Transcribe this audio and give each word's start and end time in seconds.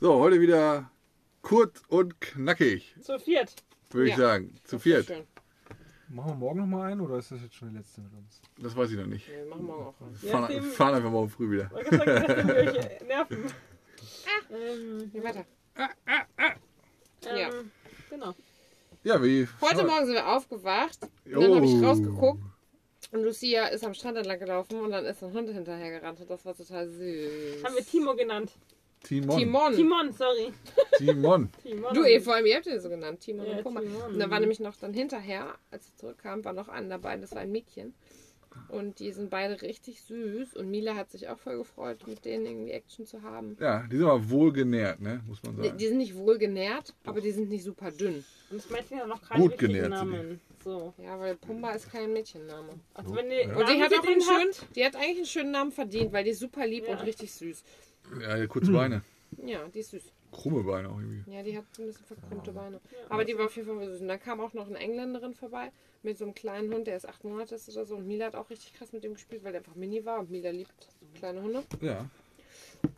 So, 0.00 0.18
heute 0.20 0.40
wieder 0.40 0.88
kurz 1.42 1.82
und 1.88 2.20
knackig, 2.20 2.94
Zu 3.02 3.18
viert. 3.18 3.54
würde 3.90 4.06
ich 4.10 4.16
Ja. 4.16 4.18
sagen. 4.18 4.54
Zu 4.62 4.78
viert. 4.78 5.06
Schön. 5.06 5.24
Machen 6.10 6.30
wir 6.30 6.34
morgen 6.36 6.60
nochmal 6.60 6.92
einen 6.92 7.00
oder 7.00 7.16
ist 7.18 7.32
das 7.32 7.40
jetzt 7.42 7.56
schon 7.56 7.70
die 7.70 7.76
letzte 7.78 8.02
mit 8.02 8.12
uns? 8.12 8.40
Das 8.58 8.76
weiß 8.76 8.90
ich 8.92 8.98
noch 8.98 9.06
nicht. 9.06 9.28
Wir 9.28 9.46
machen 9.46 9.64
morgen 9.66 9.84
auch 9.86 10.00
einen. 10.00 10.22
Wir 10.22 10.30
fahren, 10.30 10.40
nachdem- 10.42 10.64
fahren 10.64 10.94
einfach 10.94 11.10
morgen 11.10 11.28
früh 11.28 11.50
wieder. 11.50 11.70
Ich 11.80 11.88
sagen, 11.90 12.48
welche 12.48 13.04
Nerven. 13.06 13.44
Ähm, 14.50 15.10
Ja, 15.12 15.24
weiter. 15.24 15.44
ähm, 15.76 17.36
Ja. 17.36 17.50
Genau. 18.10 18.34
Ja, 19.02 19.22
wie. 19.22 19.48
Heute 19.60 19.84
Morgen 19.84 20.06
sind 20.06 20.14
wir 20.14 20.28
aufgewacht. 20.28 20.98
Und 21.24 21.32
dann 21.42 21.54
habe 21.56 21.66
ich 21.66 21.72
Oh. 21.72 21.84
rausgeguckt. 21.84 22.42
Und 23.12 23.22
Lucia 23.22 23.66
ist 23.66 23.84
am 23.84 23.94
Strand 23.94 24.16
entlang 24.16 24.38
gelaufen 24.38 24.80
und 24.80 24.90
dann 24.90 25.04
ist 25.04 25.22
ein 25.22 25.32
Hund 25.32 25.48
hinterher 25.50 26.00
gerannt. 26.00 26.20
Und 26.20 26.30
das 26.30 26.44
war 26.44 26.56
total 26.56 26.88
süß. 26.88 27.62
Haben 27.62 27.76
wir 27.76 27.84
Timo 27.84 28.14
genannt. 28.16 28.52
Timon. 29.02 29.38
Timon. 29.38 29.74
Timon, 29.74 30.12
sorry. 30.12 30.52
Timon. 30.96 31.50
Timon. 31.62 31.92
Du, 31.94 32.04
eh, 32.04 32.20
vor 32.20 32.34
allem, 32.36 32.46
ihr 32.46 32.56
habt 32.56 32.66
ihn 32.66 32.80
so 32.80 32.88
genannt. 32.88 33.20
Timon 33.20 33.46
Ja, 33.46 33.56
und 33.58 33.62
Pumba. 33.64 33.80
Timon. 33.80 34.02
Und 34.12 34.18
dann 34.18 34.30
war 34.30 34.40
nämlich 34.40 34.60
noch 34.60 34.76
dann 34.76 34.94
hinterher, 34.94 35.54
als 35.70 35.86
sie 35.86 35.96
zurückkam, 35.96 36.44
war 36.44 36.52
noch 36.52 36.68
einer 36.68 36.88
dabei. 36.88 37.16
Das 37.16 37.32
war 37.32 37.40
ein 37.42 37.52
Mädchen. 37.52 37.94
Und 38.68 38.98
die 39.00 39.10
sind 39.12 39.28
beide 39.30 39.60
richtig 39.62 40.02
süß. 40.02 40.54
Und 40.56 40.70
Mila 40.70 40.94
hat 40.94 41.10
sich 41.10 41.28
auch 41.28 41.38
voll 41.38 41.58
gefreut, 41.58 42.06
mit 42.06 42.24
denen 42.24 42.46
irgendwie 42.46 42.70
Action 42.72 43.04
zu 43.06 43.22
haben. 43.22 43.56
Ja, 43.60 43.84
die 43.90 43.96
sind 43.96 44.06
aber 44.06 44.30
wohl 44.30 44.52
genährt, 44.52 45.00
ne? 45.00 45.20
Muss 45.26 45.42
man 45.42 45.56
Die, 45.56 45.68
sagen. 45.68 45.78
die 45.78 45.86
sind 45.88 45.98
nicht 45.98 46.14
wohl 46.14 46.38
genährt, 46.38 46.94
aber 47.04 47.20
die 47.20 47.30
sind 47.32 47.48
nicht 47.48 47.64
super 47.64 47.90
dünn. 47.90 48.24
Und 48.50 48.58
das 48.58 48.70
Mädchen 48.70 49.00
hat 49.00 49.08
noch 49.08 49.22
keinen 49.22 49.40
Gut 49.42 49.52
richtigen 49.52 49.72
genährt 49.74 49.98
sind 49.98 50.10
die. 50.10 50.16
Namen. 50.16 50.40
So. 50.64 50.94
Ja, 50.98 51.18
weil 51.18 51.36
Pumba 51.36 51.72
ist 51.72 51.90
kein 51.90 52.12
Mädchenname. 52.12 52.70
Also 52.94 53.14
wenn 53.14 53.28
die 53.30 53.36
Ja. 53.36 53.56
Und 53.56 53.68
die 53.68 53.82
hat 53.82 53.92
auch 53.92 54.04
einen 54.06 54.20
schönen, 54.22 54.50
die 54.76 54.84
hat 54.84 54.96
eigentlich 54.96 55.16
einen 55.16 55.26
schönen 55.26 55.50
Namen 55.50 55.72
verdient, 55.72 56.12
weil 56.12 56.24
die 56.24 56.30
ist 56.30 56.40
super 56.40 56.66
lieb 56.66 56.86
Ja. 56.86 56.92
und 56.92 57.04
richtig 57.06 57.32
süß. 57.32 57.64
Ja, 58.20 58.36
die 58.38 58.46
kurze 58.46 58.72
Beine. 58.72 59.02
Ja, 59.44 59.66
die 59.68 59.80
ist 59.80 59.90
süß. 59.90 60.02
Krumme 60.30 60.62
Beine 60.62 60.88
auch 60.88 60.98
irgendwie. 60.98 61.30
Ja, 61.30 61.42
die 61.42 61.56
hat 61.56 61.64
so 61.76 61.82
ein 61.82 61.86
bisschen 61.88 62.06
verkrümmte 62.06 62.52
Beine. 62.52 62.80
Aber 63.10 63.24
die 63.24 63.36
war 63.36 63.46
auf 63.46 63.56
jeden 63.56 63.68
Fall 63.68 63.86
süß. 63.86 64.00
Und 64.00 64.08
dann 64.08 64.20
kam 64.20 64.40
auch 64.40 64.52
noch 64.54 64.66
eine 64.66 64.78
Engländerin 64.78 65.34
vorbei 65.34 65.70
mit 66.02 66.16
so 66.18 66.24
einem 66.24 66.34
kleinen 66.34 66.72
Hund, 66.72 66.86
der 66.86 66.96
ist 66.96 67.06
acht 67.08 67.22
Monate 67.24 67.54
ist 67.54 67.68
oder 67.68 67.84
so. 67.84 67.96
Und 67.96 68.06
Mila 68.06 68.26
hat 68.26 68.34
auch 68.34 68.48
richtig 68.50 68.72
krass 68.74 68.92
mit 68.92 69.04
dem 69.04 69.14
gespielt, 69.14 69.44
weil 69.44 69.52
der 69.52 69.60
einfach 69.60 69.74
mini 69.74 70.04
war. 70.04 70.18
Und 70.20 70.30
Mila 70.30 70.50
liebt 70.50 70.88
kleine 71.14 71.42
Hunde. 71.42 71.62
Ja. 71.80 72.08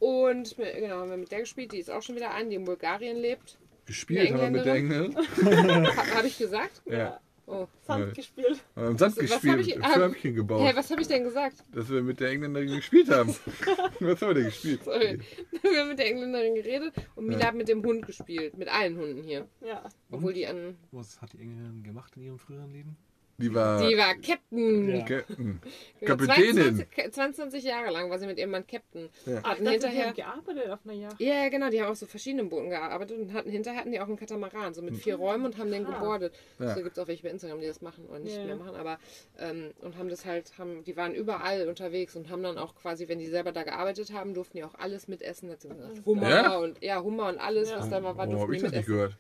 Und 0.01 0.57
mit- 0.59 0.75
genau, 0.77 0.97
haben 1.01 1.11
wir 1.11 1.17
mit 1.17 1.31
der 1.33 1.41
gespielt. 1.41 1.73
Die 1.73 1.79
ist 1.79 1.91
auch 1.91 2.03
schon 2.03 2.15
wieder 2.17 2.33
ein, 2.33 2.49
die 2.51 2.57
in 2.57 2.65
Bulgarien 2.65 3.17
lebt. 3.17 3.59
Gespielt 3.87 4.31
haben 4.33 4.41
wir 4.41 4.51
mit 4.51 4.65
der 4.65 4.75
Engländerin. 4.77 5.17
Ha, 5.97 6.15
Habe 6.17 6.27
ich 6.27 6.39
gesagt? 6.39 6.83
Ja. 6.87 7.21
Oh. 7.47 7.67
Sand 7.83 8.07
Ja. 8.07 8.13
gespielt. 8.13 8.65
Wir 8.75 8.85
haben 8.85 8.97
Sand 8.99 9.17
Was 9.17 9.31
hab 9.31 9.43
gespielt, 9.43 9.67
ich- 9.67 9.87
Förmchen 9.87 10.35
gebaut. 10.35 10.63
Hä, 10.67 10.73
was 10.75 10.91
habe 10.91 11.03
ich 11.03 11.09
denn 11.09 11.25
gesagt? 11.25 11.63
Dass 11.73 11.91
wir 11.91 12.03
mit 12.03 12.19
der 12.21 12.31
Engländerin 12.31 12.69
gespielt 12.69 13.11
haben. 13.11 13.29
was 14.01 14.21
haben 14.23 14.29
wir 14.29 14.35
denn 14.35 14.45
gespielt? 14.47 14.83
Sorry. 14.85 15.19
Wir 15.63 15.81
haben 15.81 15.89
mit 15.91 15.99
der 15.99 16.07
Engländerin 16.07 16.55
geredet 16.55 16.95
und 17.17 17.27
Mila 17.27 17.41
Ja. 17.41 17.47
hat 17.49 17.55
mit 17.55 17.69
dem 17.69 17.85
Hund 17.85 18.07
gespielt. 18.07 18.57
Mit 18.57 18.69
allen 18.69 18.97
Hunden 18.97 19.23
hier. 19.23 19.47
Ja. 19.61 19.85
Obwohl 20.11 20.33
die 20.33 20.47
an. 20.47 20.77
Was 20.91 21.21
hat 21.21 21.33
die 21.35 21.39
Engländerin 21.41 21.83
gemacht 21.83 22.17
in 22.17 22.23
ihrem 22.23 22.39
früheren 22.39 22.73
Leben? 22.73 22.97
Die 23.37 23.53
war 23.53 23.81
Die 23.89 23.97
war 23.97 24.15
Captain. 24.15 24.89
Ja. 24.97 25.05
Captain. 25.05 25.61
Genau, 26.01 26.17
Kapitänin. 26.17 26.55
22, 26.87 27.13
22 27.13 27.65
Jahre 27.65 27.91
lang 27.91 28.09
war 28.09 28.19
sie 28.21 28.27
mit 28.27 28.39
ihrem 28.39 28.51
Mann 28.51 28.65
Captain. 28.67 29.09
Ja. 29.27 29.43
Hatten 29.43 29.43
ich 29.43 29.49
dachte, 29.49 29.63
die 29.65 29.71
hinterher. 29.73 30.07
haben 30.07 30.15
gearbeitet 30.15 30.71
auf 30.71 30.79
einer 30.85 30.93
Yacht. 30.95 31.21
Ja, 31.21 31.49
genau, 31.49 31.69
die 31.71 31.81
haben 31.83 31.91
auf 31.91 31.97
so 31.99 32.07
verschiedenen 32.07 32.49
Booten 32.49 32.71
gearbeitet 32.71 33.19
und 33.19 33.33
hatten 33.33 33.51
hinterher 33.51 33.81
hatten 33.81 33.91
die 33.91 33.99
auch 34.01 34.07
einen 34.07 34.17
Katamaran, 34.17 34.73
so 34.75 34.83
mit 34.83 34.97
vier 34.97 35.17
Räumen 35.17 35.47
und 35.47 35.59
haben 35.59 35.71
den 35.73 35.85
Ah. 35.87 35.91
gebordet. 35.99 36.35
Ja. 36.61 36.75
So 36.77 36.83
gibt 36.85 36.97
es 36.97 37.03
auch 37.03 37.09
welche 37.09 37.25
bei 37.25 37.31
Instagram, 37.31 37.61
die 37.61 37.67
das 37.67 37.83
machen 37.83 38.07
oder 38.07 38.21
nicht 38.21 38.37
Ja. 38.37 38.45
mehr 38.45 38.57
machen, 38.57 38.77
aber 38.77 38.99
ähm, 39.41 39.73
und 39.83 39.99
haben 39.99 40.09
das 40.09 40.25
halt, 40.25 40.53
haben, 40.59 40.85
die 40.85 40.97
waren 40.97 41.13
überall 41.15 41.69
unterwegs 41.69 42.15
und 42.15 42.31
haben 42.31 42.43
dann 42.45 42.57
auch 42.57 42.77
quasi, 42.77 43.09
wenn 43.09 43.19
die 43.19 43.27
selber 43.27 43.51
da 43.51 43.65
gearbeitet 43.65 44.13
haben, 44.13 44.35
durften 44.35 44.59
die 44.59 44.65
auch 44.65 44.75
alles 44.79 45.09
mitessen. 45.09 45.51
Hat 45.51 45.61
sie 45.61 45.69
gesagt, 45.71 46.03
Hummer 46.07 46.31
Ja? 46.31 46.57
und 46.59 46.81
ja, 46.83 47.03
Hummer 47.03 47.29
und 47.31 47.39
alles, 47.39 47.71
Ja. 47.71 47.79
was 47.81 47.91
da 47.91 47.99
mal 47.99 48.17
war, 48.17 48.29
Oh, 48.29 48.31
durften 48.31 48.43
hab 48.43 48.51
die 48.51 48.57
ich 48.59 48.63
das 48.63 48.73
nicht 48.73 48.87
gehört. 48.87 49.17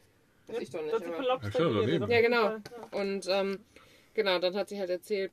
Weiß 0.46 0.58
ich 0.60 0.70
doch 0.70 0.82
nicht. 0.82 0.92
Das 0.92 2.10
Ja, 2.10 2.20
genau. 2.20 2.56
Und 2.92 3.26
ähm, 3.30 3.58
genau, 4.14 4.38
dann 4.38 4.54
hat 4.54 4.68
sie 4.68 4.78
halt 4.78 4.90
erzählt, 4.90 5.32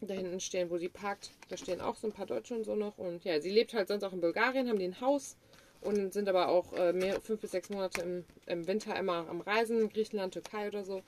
da 0.00 0.14
hinten 0.14 0.40
stehen, 0.40 0.70
wo 0.70 0.78
sie 0.78 0.88
parkt, 0.88 1.30
da 1.48 1.56
stehen 1.56 1.80
auch 1.80 1.96
so 1.96 2.08
ein 2.08 2.12
paar 2.12 2.26
Deutsche 2.26 2.54
und 2.54 2.64
so 2.64 2.74
noch. 2.74 2.98
Und 2.98 3.24
ja, 3.24 3.40
sie 3.40 3.50
lebt 3.50 3.74
halt 3.74 3.88
sonst 3.88 4.02
auch 4.04 4.12
in 4.12 4.20
Bulgarien, 4.20 4.68
haben 4.68 4.78
die 4.78 4.86
ein 4.86 5.00
Haus 5.00 5.36
und 5.80 6.12
sind 6.12 6.28
aber 6.28 6.48
auch 6.48 6.72
äh, 6.72 6.92
mehr, 6.92 7.20
fünf 7.20 7.40
bis 7.40 7.52
sechs 7.52 7.70
Monate 7.70 8.02
im, 8.02 8.24
im 8.46 8.66
Winter 8.66 8.96
immer 8.96 9.28
am 9.28 9.40
Reisen, 9.40 9.88
Griechenland, 9.88 10.34
Türkei 10.34 10.68
oder 10.68 10.84
so. 10.84 11.02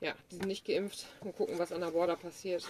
Ja, 0.00 0.14
die 0.30 0.36
sind 0.36 0.46
nicht 0.46 0.64
geimpft 0.66 1.06
und 1.20 1.36
gucken, 1.36 1.58
was 1.58 1.72
an 1.72 1.80
der 1.80 1.90
Border 1.90 2.16
passiert. 2.16 2.64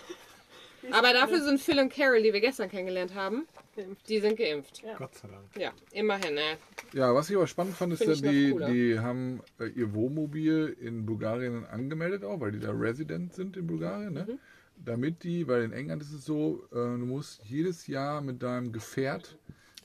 Aber 0.90 1.12
dafür 1.12 1.42
sind 1.42 1.60
Phil 1.60 1.78
und 1.78 1.92
Carol, 1.92 2.22
die 2.22 2.32
wir 2.32 2.40
gestern 2.40 2.68
kennengelernt 2.68 3.14
haben, 3.14 3.46
Geimpft. 3.76 4.08
die 4.08 4.20
sind 4.20 4.36
geimpft. 4.36 4.82
Ja. 4.82 4.96
Gott 4.96 5.14
sei 5.14 5.28
Dank. 5.28 5.44
Ja, 5.56 5.72
immerhin, 5.92 6.34
ne? 6.34 6.56
Ja, 6.92 7.14
was 7.14 7.30
ich 7.30 7.36
aber 7.36 7.46
spannend 7.46 7.74
fand, 7.76 7.92
ist, 7.92 8.06
dass 8.06 8.20
die, 8.20 8.54
die 8.68 8.98
haben 8.98 9.40
äh, 9.60 9.66
ihr 9.68 9.94
Wohnmobil 9.94 10.76
in 10.80 11.06
Bulgarien 11.06 11.64
angemeldet 11.66 12.24
auch, 12.24 12.40
weil 12.40 12.52
die 12.52 12.58
da 12.58 12.72
Resident 12.72 13.32
sind 13.34 13.56
in 13.56 13.66
Bulgarien, 13.66 14.12
ne? 14.14 14.26
Mhm. 14.28 14.38
Damit 14.84 15.22
die, 15.22 15.46
weil 15.46 15.62
in 15.62 15.72
England 15.72 16.02
ist 16.02 16.12
es 16.12 16.24
so, 16.24 16.64
äh, 16.72 16.74
du 16.74 17.06
musst 17.06 17.44
jedes 17.44 17.86
Jahr 17.86 18.20
mit 18.20 18.42
deinem 18.42 18.72
Gefährt 18.72 19.36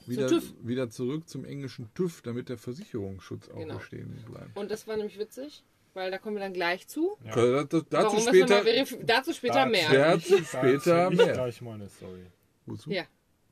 wieder, 0.06 0.28
wieder 0.62 0.90
zurück 0.90 1.28
zum 1.28 1.44
englischen 1.44 1.88
TÜV, 1.94 2.22
damit 2.22 2.48
der 2.48 2.56
Versicherungsschutz 2.58 3.48
auch 3.50 3.58
Genau. 3.58 3.76
bestehen 3.76 4.24
bleibt. 4.28 4.56
Und 4.56 4.70
das 4.70 4.86
war 4.88 4.96
nämlich 4.96 5.18
witzig, 5.18 5.62
weil 5.94 6.10
da 6.10 6.18
kommen 6.18 6.36
wir 6.36 6.40
dann 6.42 6.52
gleich 6.52 6.86
zu. 6.88 7.16
Ja. 7.24 7.32
Also 7.32 7.52
das- 7.54 7.68
das- 7.68 7.84
Dazu 7.88 8.16
Warum 8.16 8.20
später. 8.28 9.04
dazu 9.04 9.32
später 9.32 9.54
Da- 9.54 9.66
mehr. 9.66 9.92
Ja. 9.92 10.12
Dazu 10.16 10.38
später 10.44 11.10
ich 11.10 11.18
mehr. 11.18 11.32
gleich 11.32 11.60
meine 11.62 11.88
Story. 11.88 12.26
Wozu? 12.66 12.90
Ja. 12.90 13.04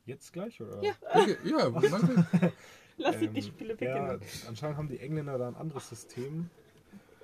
Jetzt 0.05 0.31
gleich 0.33 0.61
oder? 0.61 0.81
Ja. 0.83 0.93
Okay, 1.13 1.37
ja. 1.43 1.67
Lass 2.99 3.17
dich 3.19 3.27
Ähm, 3.27 3.33
die 3.35 3.41
Spiele 3.43 3.77
ja, 3.79 4.07
beginnen. 4.15 4.21
anscheinend 4.47 4.77
haben 4.77 4.87
die 4.87 4.99
Engländer 4.99 5.37
da 5.37 5.47
ein 5.47 5.55
anderes 5.55 5.87
System 5.89 6.49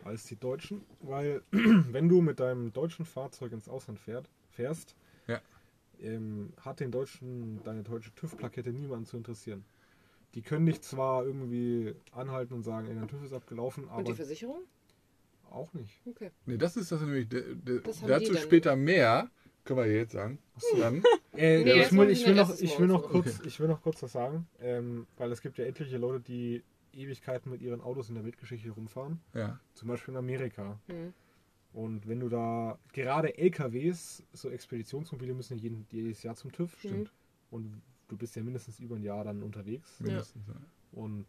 als 0.04 0.26
die 0.26 0.36
Deutschen, 0.36 0.84
weil 1.00 1.42
wenn 1.52 2.10
du 2.10 2.22
mit 2.22 2.40
deinem 2.40 2.74
deutschen 2.74 3.06
Fahrzeug 3.06 3.54
ins 3.54 3.68
Ausland 3.70 4.00
fährt, 4.00 4.30
fährst, 4.52 4.96
Ja. 5.28 5.42
ähm, 6.00 6.54
hat 6.62 6.80
den 6.80 6.92
Deutschen 6.92 7.60
deine 7.64 7.82
deutsche 7.84 8.14
TÜV-Plakette 8.14 8.72
niemanden 8.72 9.06
zu 9.06 9.18
interessieren. 9.18 9.66
Die 10.36 10.42
können 10.44 10.66
dich 10.68 10.82
zwar 10.82 11.26
irgendwie 11.26 11.96
anhalten 12.12 12.54
und 12.56 12.64
sagen, 12.64 12.88
ey, 12.88 12.96
dein 12.96 13.08
TÜV 13.08 13.24
ist 13.24 13.34
abgelaufen, 13.34 13.86
Und 13.86 14.06
die 14.08 14.12
aber 14.12 14.16
Versicherung? 14.18 14.60
Auch 15.54 15.74
nicht. 15.74 16.02
Okay. 16.06 16.32
Nee, 16.46 16.58
das 16.58 16.78
ist 16.78 16.92
das 16.92 17.02
nämlich. 17.02 17.30
Der, 17.30 17.42
der, 17.42 17.80
Das 17.80 18.02
dazu 18.02 18.36
später 18.36 18.76
mehr. 18.76 19.30
Können 19.66 19.80
wir 19.80 19.92
jetzt 19.92 20.12
sagen. 20.14 20.40
Dann. 20.78 21.04
Äh, 21.36 21.64
Nee, 21.64 21.82
ich, 21.82 21.92
will, 21.92 22.12
ich, 22.12 22.28
will 22.28 22.36
noch, 22.36 22.60
ich, 22.60 22.80
will 22.80 22.86
noch 22.86 23.10
kurz, 23.10 23.40
ich 23.44 23.60
will 23.60 23.68
noch 23.68 23.82
kurz 23.82 24.04
was 24.04 24.12
sagen, 24.12 24.46
ähm, 24.60 25.08
weil 25.18 25.32
es 25.32 25.42
gibt 25.42 25.58
ja 25.58 25.66
etliche 25.66 25.98
Leute, 25.98 26.20
die 26.20 26.62
Ewigkeiten 26.94 27.52
mit 27.52 27.64
ihren 27.64 27.82
Autos 27.82 28.10
in 28.10 28.14
der 28.14 28.24
Weltgeschichte 28.24 28.70
rumfahren. 28.70 29.20
Ja. 29.34 29.60
Zum 29.74 29.88
Beispiel 29.88 30.14
in 30.14 30.20
Amerika. 30.20 30.80
Mhm. 30.88 31.14
Und 31.74 32.08
wenn 32.08 32.20
du 32.20 32.30
da 32.30 32.78
gerade 32.94 33.36
LKWs, 33.36 34.24
so 34.32 34.50
Expeditionsmobile 34.50 35.34
müssen 35.34 35.58
ja 35.58 35.64
jeden, 35.64 35.88
jedes 35.92 36.22
Jahr 36.22 36.36
zum 36.36 36.52
TÜV. 36.52 36.78
Stimmt. 36.78 37.12
Und 37.50 37.82
du 38.10 38.18
bist 38.18 38.36
ja 38.36 38.44
mindestens 38.44 38.80
über 38.80 38.96
ein 38.96 39.04
Jahr 39.04 39.24
dann 39.24 39.42
unterwegs. 39.42 40.00
Mindestens. 40.00 40.48
Ja. 40.48 40.54
Und 40.92 41.26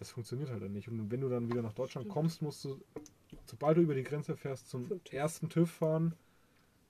das 0.00 0.10
funktioniert 0.10 0.50
halt 0.50 0.62
dann 0.62 0.72
nicht. 0.72 0.88
Und 0.88 1.10
wenn 1.10 1.20
du 1.20 1.28
dann 1.28 1.48
wieder 1.48 1.60
nach 1.60 1.74
Deutschland 1.74 2.08
kommst, 2.08 2.40
musst 2.40 2.64
du, 2.64 2.80
sobald 3.44 3.76
du 3.76 3.82
über 3.82 3.94
die 3.94 4.02
Grenze 4.02 4.34
fährst, 4.34 4.68
zum 4.68 4.90
ersten 5.10 5.50
TÜV 5.50 5.70
fahren. 5.70 6.14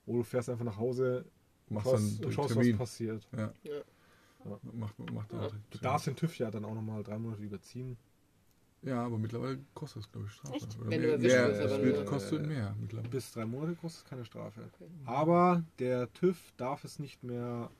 Oder 0.07 0.19
du 0.19 0.25
fährst 0.25 0.49
einfach 0.49 0.65
nach 0.65 0.79
Hause 0.79 1.25
Machst 1.69 1.91
schaust, 1.91 2.19
dann 2.19 2.27
und 2.27 2.33
schaust, 2.33 2.53
Termin. 2.55 2.73
was 2.73 2.79
passiert. 2.79 3.29
Ja. 3.33 3.53
Ja. 3.65 3.73
Ja. 4.45 4.53
auch 4.55 5.53
Du 5.71 5.79
darfst 5.79 6.07
den 6.07 6.17
TÜV 6.17 6.39
ja 6.39 6.51
dann 6.53 6.65
auch 6.65 6.75
nochmal 6.75 7.03
drei 7.03 7.19
Monate 7.19 7.43
überziehen. 7.43 7.97
Ja, 8.83 9.05
aber 9.05 9.19
mittlerweile 9.19 9.59
kostet 9.75 10.05
es, 10.05 10.11
glaube 10.13 10.29
ich, 10.29 10.33
Strafe. 10.33 10.55
Echt? 10.55 10.79
Oder 10.81 10.91
Wenn 10.91 11.01
mehr, 11.01 11.19
du 11.19 11.25
erwischt 11.27 11.37
wirst, 11.37 11.73
aber 11.73 11.85
wird, 11.85 12.07
kostet 12.07 12.47
mehr 12.47 12.77
mittlerweile. 12.81 13.09
Bis 13.09 13.33
drei 13.33 13.45
Monate 13.45 13.75
kostet 13.75 14.05
es 14.05 14.09
keine 14.09 14.25
Strafe. 14.25 14.71
Okay. 14.73 14.89
Aber 15.05 15.65
der 15.81 16.11
TÜV 16.13 16.53
darf 16.57 16.85
es 16.85 17.01
nicht 17.01 17.25
mehr 17.25 17.71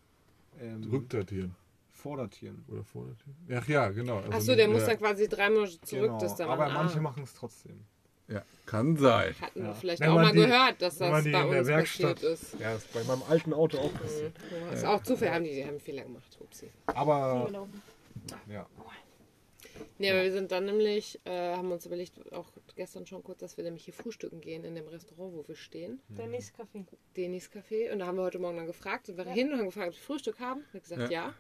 ähm, 0.59 0.83
Rückdatieren 0.91 1.55
vordatieren. 2.01 2.65
oder 2.69 2.83
vordatieren. 2.85 3.37
Ach 3.55 3.69
ja, 3.69 3.89
genau. 3.91 4.19
Also 4.19 4.31
Achso, 4.33 4.55
der 4.57 4.67
nicht- 4.67 4.75
muss 4.75 4.83
ja, 4.83 4.89
dann 4.89 4.99
quasi 4.99 5.29
drei 5.29 5.51
Monate 5.51 5.81
zurück, 5.83 6.03
Genau. 6.07 6.19
dass 6.21 6.37
da 6.37 6.47
Aber 6.49 6.65
man, 6.67 6.75
manche 6.75 6.99
ah, 6.99 7.03
machen 7.03 7.23
es 7.23 7.35
trotzdem. 7.35 7.85
ja, 8.29 8.43
kann 8.67 8.97
sein. 8.97 9.35
hatten 9.41 9.61
Ja. 9.61 9.67
wir 9.67 9.75
vielleicht 9.75 10.01
Wenn 10.01 10.09
auch 10.11 10.15
mal 10.17 10.33
die- 10.33 10.39
gehört, 10.41 10.83
dass 10.83 10.99
das 10.99 11.11
bei 11.11 11.19
in 11.21 11.33
der 11.33 11.47
uns 11.61 11.69
Werkstatt- 11.69 12.15
passiert 12.15 12.33
ist. 12.33 12.53
Ja, 12.61 12.73
das 12.73 12.85
ist 12.85 12.93
bei 12.93 13.05
meinem 13.05 13.23
alten 13.29 13.53
Auto 13.53 13.79
auch 13.79 13.93
passiert. 13.95 14.33
Mhm. 14.69 14.73
Ist 14.73 14.85
auch 14.85 15.03
Zufall, 15.03 15.31
haben 15.33 15.45
die, 15.45 15.51
die 15.55 15.63
haben 15.63 15.71
einen 15.71 15.81
Fehler 15.81 16.03
gemacht. 16.05 16.37
Upsi. 16.41 16.71
Aber 16.87 17.49
ja, 18.49 18.67
Nee, 19.99 20.11
aber 20.11 20.23
wir 20.23 20.33
sind 20.33 20.51
dann 20.51 20.65
nämlich, 20.65 21.21
äh, 21.25 21.55
haben 21.57 21.71
uns 21.73 21.85
überlegt, 21.85 22.33
auch 22.33 22.51
gestern 22.75 23.07
schon 23.07 23.23
kurz, 23.23 23.41
dass 23.41 23.57
wir 23.59 23.65
nämlich 23.65 23.85
hier 23.85 23.93
frühstücken 23.95 24.41
gehen 24.41 24.65
in 24.65 24.75
dem 24.75 24.89
Restaurant, 24.89 25.35
wo 25.35 25.47
wir 25.47 25.55
stehen. 25.57 26.01
Dennis 26.09 26.53
Kaffee. 26.55 26.85
Denis 27.17 27.51
Café. 27.51 27.93
Und 27.93 27.99
da 27.99 28.07
haben 28.07 28.17
wir 28.17 28.23
heute 28.25 28.39
Morgen 28.39 28.57
dann 28.57 28.67
gefragt, 28.67 29.07
sind 29.07 29.19
wir 29.19 29.25
hin 29.27 29.53
und 29.53 29.59
haben 29.59 29.67
gefragt, 29.67 29.89
ob 29.89 29.95
wir 29.95 30.01
Frühstück 30.03 30.39
haben. 30.41 30.65
Und 30.73 30.83
gesagt, 30.83 31.11
Ja. 31.11 31.27
ja. 31.29 31.35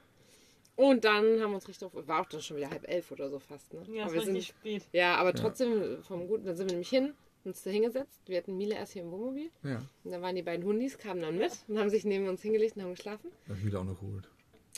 Und 0.81 1.05
dann 1.05 1.25
haben 1.43 1.50
wir 1.50 1.56
uns 1.56 1.69
richtig 1.69 1.91
drauf, 1.91 2.09
war 2.09 2.23
auch 2.23 2.27
dann 2.27 2.41
schon 2.41 2.56
wieder 2.56 2.71
halb 2.71 2.88
elf 2.88 3.11
oder 3.12 3.29
so 3.29 3.38
fast, 3.38 3.73
ne? 3.75 3.82
Ja, 3.93 4.05
aber 4.05 4.06
es 4.06 4.12
wir 4.12 4.19
war 4.21 4.25
sind, 4.27 4.43
spät. 4.44 4.82
ja, 4.93 5.17
aber 5.17 5.35
trotzdem 5.35 6.03
vom 6.03 6.27
Guten, 6.27 6.47
dann 6.47 6.56
sind 6.56 6.69
wir 6.69 6.73
nämlich 6.73 6.88
hin, 6.88 7.12
uns 7.44 7.62
da 7.62 7.71
hingesetzt. 7.71 8.23
Wir 8.27 8.38
hatten 8.38 8.56
Miele 8.56 8.77
erst 8.77 8.94
hier 8.94 9.03
im 9.03 9.11
Wohnmobil. 9.11 9.50
Ja, 9.62 9.82
Und 10.05 10.11
dann 10.11 10.23
waren 10.23 10.35
die 10.37 10.43
beiden 10.43 10.65
Hundis, 10.65 10.97
kamen 10.97 11.21
dann 11.21 11.37
mit 11.37 11.53
und 11.69 11.79
haben 11.79 11.91
sich 11.91 12.05
neben 12.05 12.29
uns 12.29 12.41
hingelegt 12.41 12.77
und 12.77 12.82
haben 12.82 12.94
geschlafen. 12.94 13.31
ich 13.55 13.62
mir 13.65 13.79
auch 13.79 13.85
noch 13.85 14.00
geholt. 14.00 14.27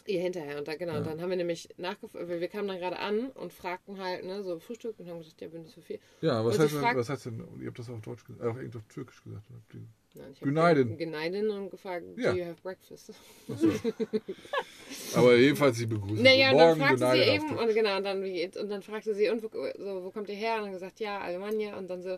Ihr 0.06 0.20
hinterher. 0.20 0.58
Und 0.58 0.66
da, 0.68 0.74
genau, 0.74 0.92
Ja. 0.92 0.98
und 0.98 1.06
dann 1.06 1.20
haben 1.20 1.30
wir 1.30 1.36
nämlich 1.36 1.68
nachgefragt, 1.76 2.28
wir 2.28 2.48
kamen 2.48 2.68
dann 2.68 2.78
gerade 2.78 2.98
an 2.98 3.30
und 3.30 3.52
fragten 3.52 3.98
halt, 4.02 4.24
ne, 4.24 4.42
so 4.42 4.58
Frühstück 4.58 4.98
und 4.98 5.08
haben 5.08 5.18
gesagt, 5.18 5.40
ja, 5.40 5.48
bin 5.48 5.64
ich 5.64 5.70
so 5.72 5.80
viel. 5.80 5.98
Ja, 6.20 6.44
was 6.44 6.58
heißt, 6.58 6.70
sie 6.70 6.74
denn, 6.76 6.84
fragt- 6.84 6.98
was 6.98 7.08
heißt 7.08 7.26
denn, 7.26 7.44
ihr 7.60 7.66
habt 7.68 7.78
das 7.78 7.88
auf 7.90 8.00
Deutsch, 8.00 8.24
ge- 8.26 8.36
äh, 8.40 8.48
auf 8.48 8.58
Englisch, 8.58 8.82
Türkisch 8.92 9.22
gesagt. 9.22 9.44
Nein, 10.14 10.32
ich 10.34 10.40
Günaydin. 10.40 10.98
Günaydin 10.98 11.48
und 11.50 11.70
gefragt, 11.70 12.04
Ja. 12.16 12.32
do 12.32 12.38
you 12.38 12.44
have 12.44 12.60
breakfast? 12.62 13.12
Aber 15.14 15.36
jedenfalls 15.36 15.78
die 15.78 15.86
Begrüßung. 15.86 16.22
Naja, 16.22 16.50
und 16.52 16.58
dann 16.58 16.78
fragte 16.78 16.96
sie 16.98 17.04
Günaydin 17.04 17.34
eben, 17.34 17.58
und 17.58 17.74
genau, 17.74 17.96
und 17.96 18.04
dann, 18.04 18.22
und 18.62 18.70
dann 18.70 18.82
fragte 18.82 19.14
sie, 19.14 19.28
und 19.30 19.42
wo, 19.42 19.48
so, 19.48 20.04
wo 20.04 20.10
kommt 20.10 20.28
ihr 20.28 20.34
her? 20.34 20.56
Und 20.56 20.62
dann 20.64 20.72
gesagt, 20.72 21.00
ja, 21.00 21.20
Alemannia. 21.20 21.76
Und 21.78 21.88
dann 21.88 22.02
so, 22.02 22.16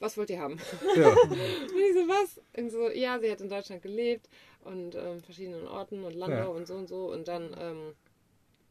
was 0.00 0.16
wollt 0.16 0.30
ihr 0.30 0.38
haben? 0.40 0.58
Ja. 0.96 1.08
Und 1.22 1.32
ich 1.32 1.94
so, 1.94 2.06
was? 2.08 2.40
Und 2.56 2.70
so, 2.70 2.88
ja, 2.90 3.18
sie 3.18 3.30
hat 3.30 3.40
in 3.40 3.48
Deutschland 3.48 3.82
gelebt 3.82 4.28
und 4.64 4.94
ähm, 4.94 5.20
verschiedenen 5.20 5.66
Orten 5.66 6.04
und 6.04 6.14
Landau 6.14 6.36
Ja. 6.36 6.46
und 6.46 6.66
so 6.66 6.74
und 6.74 6.88
so. 6.88 7.12
Und 7.12 7.28
dann, 7.28 7.54
ähm, 7.58 7.94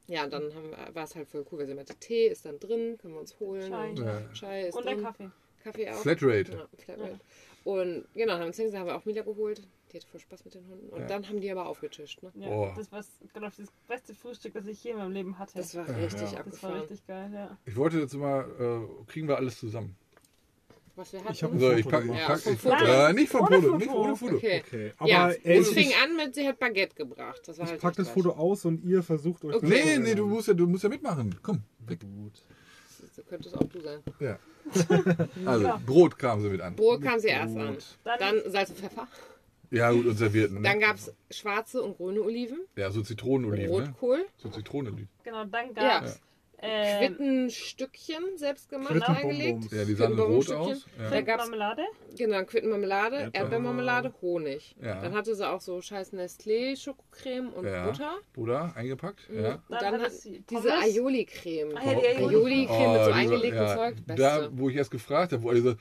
ja, 0.08 0.24
und 0.24 0.32
dann 0.34 0.54
haben 0.54 0.70
wir- 0.72 0.96
war 0.96 1.04
es 1.04 1.16
halt 1.16 1.28
voll 1.28 1.46
cool, 1.52 1.60
weil 1.60 1.68
sie 1.68 1.74
meinte, 1.74 1.96
Tee 1.96 2.28
ist 2.28 2.46
dann 2.46 2.60
drin, 2.60 2.98
können 2.98 3.14
wir 3.14 3.22
uns 3.22 3.40
holen. 3.40 3.70
Chai. 3.72 3.90
Und 3.90 4.00
Ja. 4.00 4.22
Chai 4.34 4.68
ist 4.68 4.76
Und 4.76 4.86
der 4.86 4.94
drin. 4.96 5.04
Kaffee. 5.04 5.32
Kaffee 5.64 5.90
auch. 5.90 5.96
Flatrate. 5.96 6.52
Ja, 6.54 6.68
Flatrate. 6.78 7.20
Und 7.64 8.06
genau, 8.14 8.34
haben 8.34 8.40
wir 8.42 8.46
uns 8.48 8.60
haben 8.76 8.86
wir 8.86 8.96
auch 8.96 9.04
Mila 9.06 9.24
geholt. 9.24 9.62
Die 9.92 9.98
hatte 9.98 10.08
voll 10.08 10.20
Spaß 10.22 10.46
mit 10.46 10.54
den 10.54 10.66
Hunden. 10.70 10.90
Und 10.90 11.02
Ja. 11.02 11.08
dann 11.08 11.28
haben 11.28 11.42
die 11.42 11.50
aber 11.52 11.66
aufgetischt. 11.68 12.22
Ne? 12.24 12.32
Ja, 12.36 12.48
Oh. 12.50 12.72
das 12.76 12.92
war 12.92 13.04
glaube 13.34 13.48
ich, 13.48 13.56
das 13.58 13.72
beste 13.88 14.14
Frühstück, 14.14 14.54
das 14.54 14.66
ich 14.68 14.82
je 14.84 14.92
in 14.92 14.98
meinem 14.98 15.12
Leben 15.12 15.38
hatte. 15.40 15.58
Das 15.58 15.76
war 15.76 15.88
richtig 15.90 16.22
Ja. 16.22 16.26
Das 16.26 16.34
war 16.34 16.40
abgefahren. 16.42 16.80
richtig 16.82 17.08
geil, 17.08 17.32
ja. 17.34 17.58
Ich 17.66 17.76
wollte 17.76 18.00
jetzt 18.00 18.14
mal, 18.14 18.50
äh, 18.60 19.06
kriegen 19.12 19.28
wir 19.28 19.36
alles 19.38 19.60
zusammen. 19.60 19.98
Was 20.98 21.14
wir 21.14 21.20
Ich 21.32 21.44
hab 21.44 21.52
hatten. 21.52 21.56
ein 21.56 21.60
So, 21.60 21.66
Foto 21.68 21.78
ich 21.80 21.88
pack, 21.88 22.02
ich 22.02 22.08
gemacht. 22.08 22.22
Ja, 22.22 22.28
pack, 22.28 22.40
vom 22.42 22.54
ich, 22.54 22.60
Foto. 22.60 22.86
äh, 22.86 23.14
nicht 23.14 23.30
vom 23.30 23.42
Ohne 23.46 23.62
Foto, 23.62 23.78
nicht 23.78 23.88
Foto. 23.88 24.02
ohne 24.04 24.16
Foto. 24.16 24.36
Okay. 24.36 24.64
Okay, 24.68 24.94
aber 24.98 25.10
ja, 25.10 25.30
ey, 25.30 25.58
es 25.60 25.68
ich, 25.70 25.74
fing 25.76 25.92
an 26.04 26.16
mit, 26.18 26.36
sie 26.36 26.48
hat 26.48 26.60
Baguette 26.60 26.96
gebracht. 26.96 27.42
Das 27.46 27.58
war 27.60 27.66
ich 27.66 27.72
halt 27.72 27.82
pack 27.82 27.96
das. 27.96 28.10
Foto 28.10 28.32
aus 28.32 28.66
und 28.66 28.84
ihr 28.84 29.04
versucht 29.04 29.46
euch 29.46 29.56
Okay. 29.56 29.70
das 29.70 29.80
zu 29.80 29.86
Nee, 29.86 30.00
nee, 30.00 30.16
du 30.16 30.26
musst 30.26 30.48
ja, 30.48 30.54
du 30.56 30.68
musst 30.68 30.84
ja 30.84 30.90
mitmachen. 30.90 31.36
Komm, 31.44 31.62
weg. 31.86 32.00
Gut. 32.02 32.34
Das 33.16 33.26
könnte 33.28 33.48
es 33.50 33.54
auch 33.56 33.64
du 33.64 33.80
sein. 33.80 34.00
Ja. 34.20 34.38
Also, 35.46 35.66
Ja. 35.66 35.82
Brot 35.86 36.18
kamen 36.20 36.42
sie 36.42 36.50
mit 36.50 36.62
an. 36.62 36.76
Brot 36.76 37.02
kam 37.02 37.20
sie 37.20 37.28
erst 37.30 37.56
an. 37.56 37.78
Dann, 38.04 38.20
Dann 38.20 38.52
Salz 38.52 38.70
und 38.72 38.80
Pfeffer. 38.80 39.08
Ja, 39.70 39.92
gut, 39.92 40.06
und 40.06 40.16
Servierten. 40.18 40.56
Ne? 40.58 40.62
Dann 40.64 40.80
gab 40.80 40.96
es 40.96 41.14
schwarze 41.30 41.82
und 41.84 41.98
grüne 41.98 42.22
Oliven. 42.22 42.60
Ja, 42.76 42.90
so 42.90 43.02
Zitronenoliven, 43.02 43.70
ne? 43.70 43.86
Rotkohl. 43.88 44.26
So 44.38 44.50
Zitronenoliven. 44.50 45.10
genau, 45.24 45.44
dann 45.46 45.68
Ja. 45.76 46.00
gab 46.00 46.06
es 46.06 46.20
ähm, 46.60 47.16
Quittenstückchen 47.16 48.38
selbst 48.38 48.70
gemacht, 48.70 48.94
Genau. 48.94 49.06
eingelegt. 49.08 49.72
Ja, 49.72 49.86
die 49.86 49.94
sahen 49.94 50.20
rot 50.20 50.52
aus. 50.52 50.86
Ja. 50.98 51.10
Da 51.12 51.22
gab's 51.22 51.44
Marmelade. 51.44 51.84
genau 52.18 52.44
Quittenmarmelade, 52.44 53.16
Erdbeer- 53.18 53.34
Erdbeermarmelade, 53.36 54.14
Honig. 54.22 54.76
Ja. 54.82 55.00
Dann 55.02 55.14
hatte 55.16 55.36
sie 55.36 55.48
auch 55.48 55.62
so 55.62 55.82
scheiß 55.82 56.14
Nestlé 56.14 56.76
Schokocreme 56.76 57.50
und 57.54 57.66
Ja. 57.68 57.86
Butter. 57.86 58.12
Butter 58.34 58.72
eingepackt. 58.76 59.30
Mhm. 59.30 59.44
Ja. 59.44 59.52
Und 59.54 59.62
Dann 59.70 59.80
dann 59.80 59.94
hatte 59.94 60.04
hat 60.06 60.12
sie 60.14 60.44
diese. 60.50 60.74
Ah, 60.74 60.80
ja, 60.80 60.86
die 60.86 61.00
Aioli. 61.00 61.28
Aioli-Creme 61.28 61.68
mit 61.70 61.84
so 61.84 61.90
diese- 63.06 63.14
eingelegtem 63.14 63.64
ja, 63.64 63.76
Zeug. 63.76 63.96
Da, 64.08 64.14
Beste. 64.16 64.50
wo 64.54 64.70
ich 64.70 64.76
erst 64.76 64.92
gefragt 64.92 65.32
habe, 65.34 65.44
wo 65.44 65.50
alle 65.50 65.62
so, 65.62 65.72
"Hä, 65.72 65.76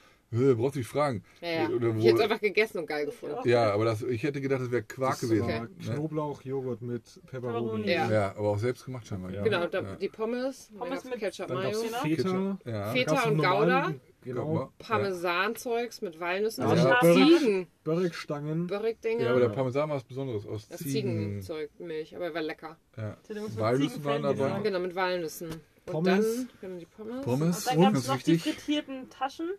brauchst 0.56 0.74
du 0.74 0.78
nicht 0.80 0.88
fragen. 0.88 1.22
Ja, 1.40 1.48
ja. 1.48 1.68
Oder 1.68 1.94
Ich 1.96 2.04
hätte 2.04 2.16
es 2.16 2.20
einfach 2.22 2.40
gegessen 2.40 2.78
und 2.78 2.86
geil 2.86 3.06
gefunden. 3.06 3.36
ja, 3.48 3.72
aber 3.72 3.84
das, 3.84 4.02
ich 4.02 4.22
hätte 4.22 4.40
gedacht, 4.40 4.60
das 4.62 4.70
wäre 4.70 4.82
Quark 4.82 5.12
Das 5.12 5.20
gewesen. 5.20 5.46
war 5.48 5.60
Ne? 5.62 5.68
Knoblauch, 5.84 6.42
Joghurt 6.42 6.82
mit 6.82 7.02
Pepperoni. 7.26 7.90
Ja. 7.90 8.10
Ja, 8.10 8.30
aber 8.36 8.50
auch 8.50 8.58
selbst 8.58 8.84
gemacht 8.84 9.06
scheinbar. 9.06 9.30
Ja. 9.32 9.42
Genau, 9.42 9.66
da, 9.66 9.80
Ja. 9.82 9.96
die 9.96 10.08
Pommes, 10.08 10.70
Pommes 10.78 11.04
mit- 11.04 11.18
Ketchup, 11.18 11.48
Mayo. 11.50 11.78
Feta. 12.02 12.58
Ja. 12.64 12.92
Feta 12.92 13.22
und 13.28 13.36
Gouda, 13.38 13.94
Genau. 14.22 14.72
Parmesanzeugs 14.78 16.00
mit 16.02 16.18
Walnüssen, 16.18 16.64
Ja. 16.68 16.74
Ja. 16.74 17.00
Ziegen, 17.00 17.66
Börrigstangen. 17.84 18.66
Börrigdinger. 18.66 19.22
Ja, 19.24 19.30
aber 19.30 19.40
der 19.40 19.48
Parmesan 19.50 19.88
war 19.88 19.96
was 19.96 20.04
Besonderes 20.04 20.44
aus 20.46 20.68
das 20.68 20.80
Ziegen. 20.80 20.92
Ziegenzeug, 21.40 21.70
Milch, 21.78 22.14
aber 22.16 22.34
war 22.34 22.42
lecker. 22.42 22.76
Ja. 22.96 23.16
Sie 23.22 23.28
hat 23.34 23.36
irgendwas 23.36 23.50
mit 23.54 23.58
Walnüsse 23.64 24.04
waren 24.04 24.22
dabei. 24.22 24.48
Ja, 24.48 24.58
genau, 24.58 24.78
mit 24.80 24.94
Walnüssen. 24.96 25.48
Und 25.50 25.60
Pommes. 25.92 26.26
dann 26.36 26.48
genau, 26.60 26.78
die 26.80 26.86
Pommes. 26.86 27.24
Pommes. 27.24 27.58
Und 27.58 27.66
dann 27.66 27.76
Und 27.76 27.82
gab 27.84 27.92
ganz 27.92 28.04
es 28.04 28.08
noch 28.10 28.22
die 28.22 28.38
frittierten 28.38 29.08
Taschen. 29.10 29.50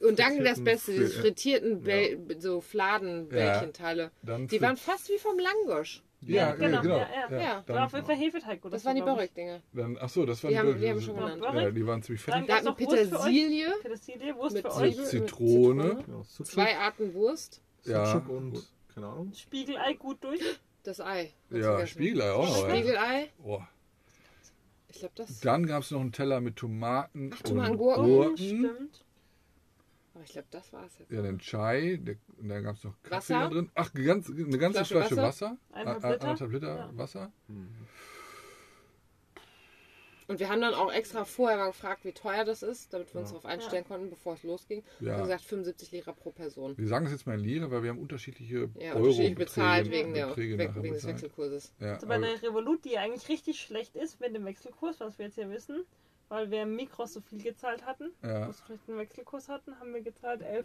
Und 0.00 0.18
dann 0.18 0.44
das 0.44 0.62
Beste, 0.62 0.92
diese 0.92 1.06
Fri- 1.06 1.20
frittierten 1.20 1.82
Bäll, 1.82 2.18
so 2.38 2.60
Fladenbällchenteile. 2.60 4.10
Dann 4.22 4.46
Die 4.48 4.60
waren 4.60 4.76
fast 4.76 5.08
wie 5.08 5.18
vom 5.18 5.38
Langosch. 5.38 6.02
ja, 6.20 6.52
genau, 6.54 6.82
genau. 6.82 6.82
genau. 6.82 6.96
ja, 6.98 7.30
ja. 7.30 7.40
Ja. 7.40 7.62
Da 7.66 7.74
war 7.74 7.86
auf 7.86 7.92
jeden 7.94 8.04
Fall 8.06 8.16
Hefeteig. 8.16 8.62
oder 8.64 8.72
Das 8.72 8.84
waren 8.84 8.94
die 8.96 9.00
glaub 9.02 9.14
ich. 9.20 9.32
Börrig-Dinger. 9.32 9.60
Dann, 9.72 9.98
ach 10.00 10.08
so, 10.08 10.26
das 10.26 10.42
waren 10.44 10.50
Die 10.50 10.58
haben- 10.58 10.78
die 10.80 10.88
haben 10.88 10.96
wir 10.96 11.02
schon 11.02 11.16
genannt. 11.16 11.42
Ja, 11.54 11.70
die 11.70 11.86
waren 11.86 12.02
ziemlich 12.02 12.24
Dann 12.24 12.40
fett. 12.44 12.50
Da 12.50 12.56
hatten. 12.56 12.76
Petersilie, 12.76 13.70
Petersilie, 13.82 14.36
Wurst 14.36 14.54
Mit 14.56 14.66
für 14.66 14.74
euch. 14.76 15.04
Zitrone. 15.04 16.04
Ja, 16.06 16.44
zwei 16.44 16.76
Arten 16.76 17.14
Wurst, 17.14 17.62
Ja. 17.84 18.18
Und, 18.28 18.62
keine 18.94 19.06
Ahnung. 19.08 19.32
Spiegelei 19.34 19.94
gut 19.94 20.22
durch. 20.24 20.40
das 20.82 21.00
Ei. 21.00 21.32
Ja. 21.50 21.86
Spiegelei 21.86 22.32
auch 22.32 22.46
noch. 22.48 22.68
Ja. 22.68 22.74
Spiegelei. 22.76 23.28
Oh. 23.44 23.60
Ich 24.88 24.98
glaube, 25.00 25.14
das. 25.16 25.40
Dann 25.40 25.66
gab 25.66 25.82
es 25.82 25.90
noch 25.90 26.00
einen 26.00 26.12
Teller 26.12 26.40
mit 26.40 26.56
Tomaten 26.56 27.30
Ach, 27.34 27.42
Tomaten, 27.42 27.72
und 27.72 27.78
Gurken. 27.78 28.04
Gurken. 28.04 28.36
Stimmt. 28.36 29.04
Aber 30.16 30.24
ich 30.24 30.32
glaube, 30.32 30.48
das 30.50 30.72
war 30.72 30.86
es 30.86 30.98
jetzt. 30.98 31.12
Ja, 31.12 31.20
den 31.20 31.38
Chai, 31.38 31.98
der, 32.02 32.16
und 32.38 32.48
dann 32.48 32.64
gab 32.64 32.76
es 32.76 32.84
noch 32.84 32.94
Kaffee 33.02 33.34
Wasser? 33.34 33.38
da 33.40 33.48
drin. 33.50 33.70
Ach, 33.74 33.92
ganz, 33.92 34.30
eine 34.30 34.56
ganze 34.56 34.78
Flasche 34.86 34.94
Flasche 34.94 35.16
Wasser? 35.18 35.58
Wasser. 35.70 36.18
Anderthalb 36.22 36.52
Liter 36.52 36.76
Ja. 36.76 36.90
Wasser. 36.96 37.32
Und 40.28 40.40
wir 40.40 40.48
haben 40.48 40.62
dann 40.62 40.72
auch 40.72 40.90
extra 40.90 41.24
vorher 41.26 41.58
mal 41.58 41.66
gefragt, 41.66 42.04
wie 42.06 42.12
teuer 42.12 42.44
das 42.46 42.62
ist, 42.62 42.94
damit 42.94 43.12
wir 43.14 43.20
uns 43.20 43.28
Ja. 43.30 43.34
darauf 43.36 43.44
einstellen 43.44 43.84
konnten, 43.84 44.08
bevor 44.08 44.34
es 44.34 44.42
losging. 44.42 44.82
Wir 45.00 45.08
Ja. 45.08 45.14
haben 45.18 45.24
gesagt, 45.24 45.42
75 45.44 45.92
Lira 45.92 46.12
pro 46.12 46.30
Person. 46.32 46.76
Wir 46.78 46.88
sagen 46.88 47.04
es 47.04 47.12
jetzt 47.12 47.26
mal 47.26 47.34
in 47.38 47.44
Lira, 47.44 47.70
weil 47.70 47.82
wir 47.82 47.90
haben 47.90 47.98
unterschiedliche 48.00 48.70
Ja, 48.80 48.94
Euro 48.94 49.04
unterschiedlich 49.04 49.34
bezahlt 49.36 49.90
wegen, 49.90 50.14
der, 50.14 50.28
Beträge 50.28 50.56
weg, 50.58 50.70
nachher 50.70 50.82
wegen 50.82 50.94
des. 50.94 51.06
Wechselkurses. 51.06 51.74
Ja, 51.78 51.92
Also 51.94 52.06
bei 52.08 52.16
der 52.18 52.42
Revolut, 52.42 52.84
die 52.86 52.96
eigentlich 52.96 53.28
richtig 53.28 53.60
schlecht 53.60 53.94
ist 53.94 54.18
mit 54.18 54.34
dem 54.34 54.46
Wechselkurs, 54.46 54.98
was 54.98 55.18
wir 55.18 55.26
jetzt 55.26 55.36
ja 55.36 55.48
wissen, 55.50 55.84
weil 56.28 56.50
wir 56.50 56.62
im 56.62 56.74
Mikros 56.76 57.12
so 57.12 57.20
viel 57.20 57.42
gezahlt 57.42 57.84
hatten, 57.86 58.10
ja. 58.22 58.48
was 58.48 58.60
vielleicht 58.62 58.88
einen 58.88 58.98
Wechselkurs 58.98 59.48
hatten, 59.48 59.78
haben 59.78 59.92
wir 59.94 60.00
gezahlt 60.02 60.42
11,20 60.42 60.64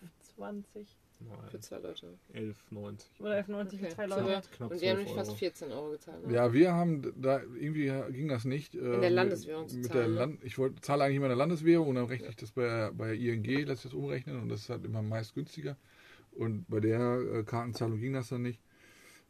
Für 1.19 1.24
Nein, 1.25 1.62
zwei 1.62 1.78
Leute. 1.78 2.18
11,90. 2.34 3.19
oder 3.19 3.40
11,90 3.40 3.68
Okay. 3.68 3.78
für 3.78 3.90
zwei 3.90 4.06
Leute. 4.08 4.42
Knapp 4.58 4.72
und 4.72 4.81
die 4.81 4.90
haben 4.90 4.98
12 4.98 4.98
nämlich 4.98 5.13
fast 5.13 5.30
Euro. 5.30 5.38
14 5.38 5.72
Euro 5.72 5.90
gezahlt. 5.92 6.28
Ne? 6.28 6.34
ja, 6.34 6.54
wir 6.54 6.74
haben 6.74 7.13
da 7.22 7.42
irgendwie 7.42 7.92
ging 8.12 8.28
das 8.28 8.46
nicht. 8.46 8.74
äh, 8.74 9.00
der 9.00 9.10
Landeswährung 9.12 9.68
zu 9.68 9.78
mit 9.78 9.86
zahlen, 9.88 10.00
der 10.02 10.08
ne? 10.10 10.16
Land, 10.16 10.44
Ich 10.44 10.58
wollte 10.58 10.81
zahle 10.81 11.04
eigentlich 11.04 11.18
immer 11.18 11.28
in 11.28 11.31
der 11.31 11.38
Landeswährung 11.38 11.88
und 11.90 11.96
dann 11.96 12.06
rechne 12.06 12.28
ich 12.30 12.36
das 12.38 12.52
bei, 12.52 12.90
bei 12.92 13.14
ING, 13.14 13.44
lasse 13.68 13.74
ich 13.74 13.84
das 13.84 13.94
umrechnen 13.94 14.42
und 14.42 14.50
das 14.50 14.62
ist 14.62 14.69
halt 14.69 14.84
immer 14.84 15.02
meist 15.04 15.36
günstiger. 15.36 15.78
Und 16.31 16.66
bei 16.69 16.80
der 16.80 17.19
äh, 17.19 17.44
Kartenzahlung 17.44 18.00
ging 18.00 18.14
das 18.14 18.30
dann 18.30 18.42
nicht. 18.42 18.62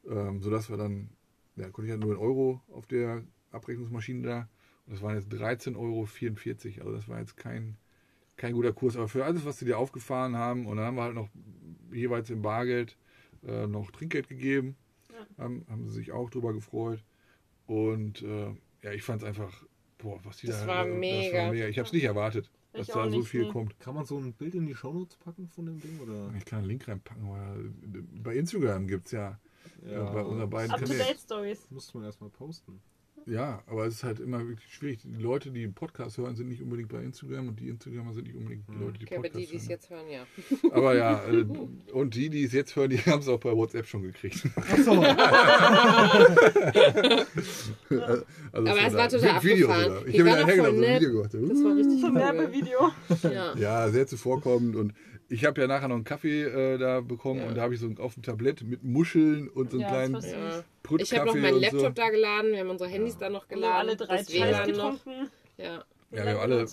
Ähm, 0.08 0.42
sodass 0.42 0.70
wir 0.70 0.78
dann, 0.78 1.10
ja, 1.58 1.70
konnte 1.70 1.88
ich 1.88 1.92
halt 1.92 2.02
nur 2.02 2.14
in 2.14 2.18
Euro 2.20 2.62
auf 2.72 2.88
der 2.88 3.24
Abrechnungsmaschine 3.52 4.26
da. 4.28 4.50
Und 4.86 4.94
das 4.94 5.02
waren 5.02 5.16
jetzt 5.16 5.32
13,44 5.32 5.76
Euro. 5.78 6.88
Also 6.88 6.96
das 6.98 7.08
war 7.08 7.20
jetzt 7.20 7.38
kein, 7.38 7.78
kein 8.38 8.54
guter 8.54 8.74
Kurs. 8.74 8.96
Aber 8.96 9.08
für 9.08 9.26
alles, 9.26 9.46
was 9.46 9.60
sie 9.60 9.66
dir 9.66 9.78
aufgefahren 9.78 10.36
haben, 10.36 10.66
und 10.66 10.78
dann 10.78 10.86
haben 10.86 10.96
wir 10.96 11.04
halt 11.04 11.16
noch 11.16 11.30
jeweils 11.92 12.30
im 12.30 12.42
Bargeld 12.42 12.98
äh, 13.46 13.68
noch 13.68 13.92
Trinkgeld 13.92 14.28
gegeben. 14.28 14.76
Ja. 15.12 15.44
Haben, 15.44 15.66
haben 15.70 15.88
sie 15.88 15.96
sich 15.96 16.12
auch 16.12 16.30
drüber 16.30 16.54
gefreut. 16.54 17.04
Und 17.68 18.22
äh, 18.22 18.54
ja, 18.84 18.92
ich 18.92 19.04
fand 19.04 19.22
es 19.22 19.28
einfach, 19.28 19.64
boah, 19.98 20.20
was 20.24 20.38
die 20.38 20.48
Das 20.48 20.62
da. 20.62 20.68
war 20.68 20.88
äh, 20.88 20.94
mega. 20.94 21.54
Ich 21.54 21.78
habe 21.78 21.88
es 21.88 21.94
nicht 21.94 22.04
erwartet, 22.04 22.52
Ich 22.74 22.80
dass 22.80 22.88
da 22.88 23.10
so 23.10 23.22
viel 23.22 23.46
nee. 23.46 23.52
kommt. 23.52 23.80
Kann 23.80 23.96
man 23.96 24.06
so 24.06 24.18
ein 24.18 24.34
Bild 24.34 24.56
in 24.56 24.66
die 24.66 24.76
Shownotes 24.76 25.18
packen 25.18 25.48
von 25.48 25.66
dem 25.68 25.80
Ding? 25.80 26.00
Oder? 26.00 26.34
Ich 26.38 26.46
kann 26.46 26.60
einen 26.60 26.68
Link 26.68 26.88
reinpacken, 26.88 27.26
aber 27.26 27.58
bei 28.24 28.36
Instagram 28.36 28.88
gibt 28.88 29.06
es 29.06 29.12
ja, 29.12 29.40
ja, 29.86 30.04
bei 30.12 30.24
unseren 30.24 30.50
beiden 30.50 30.76
Kanälen. 30.76 31.02
Up-to-date 31.02 31.20
Stories. 31.20 31.68
Musste 31.70 31.98
man 31.98 32.06
erstmal 32.08 32.30
posten. 32.30 32.82
Ja, 33.26 33.62
aber 33.68 33.86
es 33.86 33.96
ist 33.96 34.04
halt 34.04 34.20
immer 34.20 34.40
wirklich 34.48 34.74
schwierig. 34.74 35.00
Die 35.04 35.22
Leute, 35.22 35.52
die 35.52 35.64
einen 35.64 35.74
Podcast 35.74 36.18
hören, 36.18 36.36
sind 36.36 36.50
nicht 36.50 36.62
unbedingt 36.62 36.90
bei 36.90 37.02
Instagram 37.04 37.50
und 37.50 37.60
die 37.60 37.70
Instagramer 37.70 38.14
sind 38.14 38.26
nicht 38.28 38.36
unbedingt 38.36 38.68
die 38.68 38.74
Leute, 38.84 38.98
die 39.00 39.06
Okay, 39.06 39.16
aber 39.16 39.24
Podcast 39.30 39.46
die, 39.46 39.52
die 39.52 39.58
es 39.58 39.64
hören. 39.64 39.70
jetzt 39.70 39.90
hören, 39.90 40.06
ja. 40.10 40.26
Aber 40.72 40.96
ja, 40.96 41.24
äh, 41.32 41.46
und 41.94 42.16
die, 42.16 42.30
die 42.30 42.44
es 42.46 42.54
jetzt 42.54 42.76
hören, 42.76 42.90
die 42.90 42.98
haben 43.06 43.20
es 43.20 43.28
auch 43.28 43.40
bei 43.40 43.52
WhatsApp 43.56 43.86
schon 43.88 44.02
gekriegt. 44.04 44.44
Achso, 44.56 44.92
also 48.52 48.68
Aber 48.70 48.82
es 48.88 48.94
war 48.94 49.10
total 49.10 49.44
Video 49.44 49.70
abgefahren. 49.70 50.04
Die 50.06 50.12
Ich 50.12 50.20
habe 50.20 50.30
nachher 50.30 50.56
voll 50.56 50.58
noch 50.58 50.78
so 50.78 50.84
ein. 50.86 50.96
Video 51.00 51.12
gemacht. 51.12 51.34
Das 51.34 51.64
war 51.64 51.76
richtig 51.76 52.02
So 52.02 52.08
ein. 52.08 52.16
Werbevideo. 52.16 52.92
Ja. 53.24 53.56
Ja, 53.58 53.90
sehr 53.90 54.08
zuvorkommend 54.08 54.76
und 54.76 54.94
ich 55.32 55.46
habe 55.46 55.62
ja 55.62 55.68
nachher 55.68 55.88
noch 55.88 55.96
einen 55.96 56.04
Kaffee 56.04 56.44
äh, 56.44 56.78
da 56.78 57.02
bekommen 57.02 57.40
Ja. 57.42 57.48
und 57.48 57.56
da 57.56 57.62
habe 57.62 57.74
ich 57.74 57.80
so 57.80 57.88
ein, 57.88 57.98
auf 57.98 58.14
dem 58.16 58.24
Tablett 58.24 58.62
mit 58.64 58.84
Muscheln 58.84 59.48
und 59.50 59.72
so 59.72 59.78
einen 59.78 59.82
Ja, 59.82 59.88
kleinen 59.90 60.14
Ja. 60.22 60.64
Ich 60.98 61.14
habe 61.18 61.26
noch 61.28 61.36
meinen 61.36 61.60
Laptop 61.62 61.80
so. 61.80 61.90
da 61.90 62.10
geladen, 62.10 62.52
wir 62.52 62.60
haben 62.60 62.70
unsere 62.70 62.90
Handys 62.90 63.18
da 63.18 63.30
noch 63.30 63.50
Wir 63.50 63.56
geladen. 63.56 63.74
haben 63.74 63.88
alle 63.88 63.96
drei 63.96 64.22
noch. 64.22 64.66
getrunken. 64.66 65.30
Ja. 65.58 65.84
Ja, 66.12 66.26
wir 66.26 66.26
haben 66.34 66.40
alle. 66.40 66.66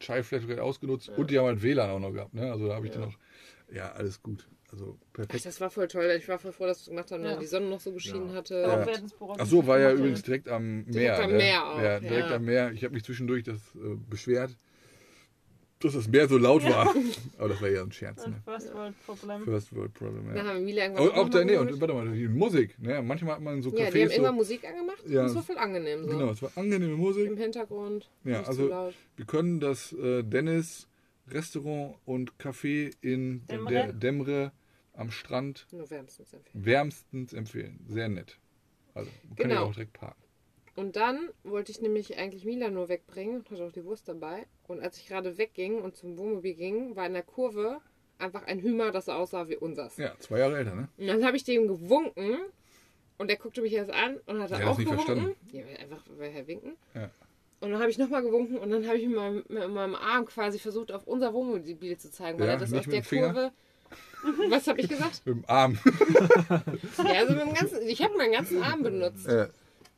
Chai 0.00 0.22
Flatrate 0.22 0.62
ausgenutzt 0.62 1.08
und 1.08 1.30
die 1.30 1.38
haben 1.38 1.46
halt 1.46 1.62
WLAN 1.62 1.88
auch 1.88 1.98
noch 1.98 2.12
gehabt. 2.12 2.34
Ne? 2.34 2.50
Also 2.52 2.68
da 2.68 2.74
habe 2.74 2.84
ich 2.86 2.92
dann 2.92 3.02
noch, 3.02 3.14
ja, 3.72 3.90
alles 3.92 4.22
gut. 4.22 4.46
Also 4.70 4.98
Ach, 5.00 5.12
perfekt. 5.14 5.46
das 5.46 5.60
war 5.60 5.70
voll 5.70 5.88
toll. 5.88 6.12
Ich 6.18 6.28
war 6.28 6.38
voll 6.38 6.52
froh, 6.52 6.66
dass 6.66 6.78
wir 6.78 6.82
es 6.82 6.88
gemacht 6.90 7.10
haben, 7.12 7.22
Ja. 7.24 7.30
weil 7.32 7.38
die 7.38 7.46
Sonne 7.46 7.68
noch 7.70 7.80
so 7.80 7.92
geschienen 7.92 8.28
Ja. 8.30 8.34
hatte. 8.34 8.86
Ach 9.38 9.46
so, 9.46 9.66
war 9.66 9.78
ja 9.78 9.92
übrigens 9.92 10.22
direkt 10.22 10.48
am 10.48 10.82
Meer. 10.84 10.92
Direkt 10.92 11.20
am 11.20 11.30
ne? 11.30 11.36
Meer 11.38 11.64
auch, 11.66 11.80
Ja, 11.80 12.00
direkt 12.00 12.28
ja. 12.30 12.36
am 12.36 12.44
Meer. 12.44 12.72
Ich 12.72 12.84
habe 12.84 12.92
mich 12.92 13.04
zwischendurch 13.04 13.44
das 13.44 13.56
äh, 13.76 13.94
beschwert. 14.10 14.54
Dass 15.84 15.92
das 15.94 16.08
Meer 16.08 16.26
so 16.28 16.38
laut 16.38 16.64
war. 16.64 16.94
Aber 17.38 17.48
das 17.48 17.60
war 17.62 17.68
ja 17.68 17.82
ein 17.82 17.92
Scherz, 17.92 18.26
ne? 18.26 18.40
First 18.44 18.74
World 18.74 18.94
Problem. 19.06 19.42
First 19.44 19.74
World 19.74 19.94
Problem, 19.94 20.34
ja. 20.34 20.44
haben 20.44 20.66
wir 20.66 21.00
Auch, 21.00 21.14
auch 21.16 21.28
da, 21.28 21.44
nee, 21.44 21.56
und 21.56 21.80
warte 21.80 21.94
mal, 21.94 22.10
die 22.12 22.28
Musik, 22.28 22.78
ne? 22.80 23.02
Manchmal 23.02 23.34
hat 23.36 23.42
man 23.42 23.62
so 23.62 23.70
Ja, 23.70 23.90
die 23.90 24.02
haben 24.02 24.08
Cafés 24.10 24.14
immer 24.16 24.28
so, 24.28 24.34
Musik 24.34 24.64
angemacht. 24.66 25.02
Ja. 25.06 25.22
Das 25.24 25.34
war 25.34 25.42
voll 25.42 25.58
angenehm 25.58 26.04
so. 26.04 26.10
genau, 26.10 26.30
es 26.30 26.42
war 26.42 26.50
angenehme 26.56 26.96
Musik. 26.96 27.26
Im 27.30 27.36
Hintergrund. 27.36 28.08
Ja, 28.24 28.38
nicht 28.38 28.48
also- 28.48 28.62
zu 28.64 28.68
laut. 28.68 28.94
Wir 29.16 29.26
können 29.26 29.60
das 29.60 29.92
äh, 29.92 30.22
Dennis 30.22 30.88
Restaurant 31.28 31.96
und 32.04 32.32
Café 32.38 32.92
in 33.00 33.46
Demre. 33.46 33.68
der 33.72 33.92
Demre 33.92 34.52
am 34.92 35.10
Strand 35.10 35.66
Nur 35.72 35.90
wärmstens 35.90 36.32
empfehlen. 36.32 36.64
wärmstens 36.64 37.32
empfehlen. 37.32 37.80
Sehr 37.88 38.08
nett. 38.08 38.38
Also, 38.94 39.10
man 39.28 39.36
kann 39.36 39.50
ja 39.50 39.56
Genau. 39.56 39.68
auch 39.68 39.72
direkt 39.74 39.92
parken. 39.94 40.22
Und 40.76 40.96
dann 40.96 41.28
wollte 41.44 41.70
ich 41.70 41.80
nämlich 41.80 42.18
eigentlich 42.18 42.44
Mila 42.44 42.68
nur 42.68 42.88
wegbringen 42.88 43.38
und 43.38 43.50
hatte 43.50 43.64
auch 43.64 43.72
die 43.72 43.84
Wurst 43.84 44.08
dabei. 44.08 44.46
Und 44.66 44.80
als 44.80 44.98
ich 44.98 45.06
gerade 45.06 45.38
wegging 45.38 45.80
und 45.80 45.96
zum 45.96 46.18
Wohnmobil 46.18 46.54
ging, 46.54 46.96
war 46.96 47.06
in 47.06 47.12
der 47.12 47.22
Kurve 47.22 47.80
einfach 48.18 48.44
ein 48.46 48.60
Hümer, 48.60 48.90
das 48.90 49.08
aussah 49.08 49.48
wie 49.48 49.56
unsers. 49.56 49.96
Ja, 49.96 50.14
zwei 50.18 50.40
Jahre 50.40 50.58
älter, 50.58 50.74
ne? 50.74 50.88
Und 50.98 51.06
dann 51.06 51.24
habe 51.24 51.36
ich 51.36 51.44
dem 51.44 51.68
gewunken 51.68 52.38
und 53.18 53.28
der 53.28 53.36
guckte 53.36 53.62
mich 53.62 53.72
erst 53.72 53.90
an 53.92 54.16
und 54.26 54.40
hat 54.42 54.50
hat 54.50 54.62
auch 54.64 54.76
gewunken. 54.76 55.04
verstanden. 55.04 55.36
Ja, 55.52 55.64
einfach 55.80 56.02
weil 56.18 56.32
er 56.34 56.46
winken. 56.46 56.72
Ja. 56.94 57.10
Und 57.60 57.70
dann 57.70 57.80
habe 57.80 57.90
ich 57.90 57.98
nochmal 57.98 58.22
gewunken 58.22 58.58
und 58.58 58.70
dann 58.70 58.86
habe 58.86 58.98
ich 58.98 59.06
mit 59.06 59.16
meinem, 59.16 59.44
mit 59.48 59.68
meinem 59.70 59.94
Arm 59.94 60.26
quasi 60.26 60.58
versucht, 60.58 60.90
auf 60.92 61.06
unser 61.06 61.32
Wohnmobil 61.32 61.96
zu 61.96 62.10
zeigen, 62.10 62.38
weil 62.38 62.46
Ja, 62.48 62.52
er 62.54 62.58
das 62.58 62.72
aus 62.72 62.86
mit 62.86 62.94
der? 62.94 63.02
Kurve. 63.02 63.52
Was 64.48 64.66
habe 64.66 64.80
ich 64.80 64.88
gesagt? 64.88 65.22
Mit 65.26 65.36
dem 65.36 65.44
Arm. 65.46 65.78
Ja, 66.48 66.62
also 67.20 67.34
mit 67.34 67.42
dem 67.42 67.54
ganzen, 67.54 67.86
ich 67.86 68.02
habe 68.02 68.16
meinen 68.16 68.32
ganzen 68.32 68.60
Arm 68.62 68.82
benutzt 68.82 69.26
äh, 69.28 69.48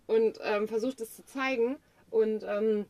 und 0.07 0.39
ähm, 0.43 0.69
versucht 0.69 1.01
es 1.01 1.15
zu 1.17 1.25
zeigen 1.25 1.77
und 2.11 2.45
ähm, 2.47 2.87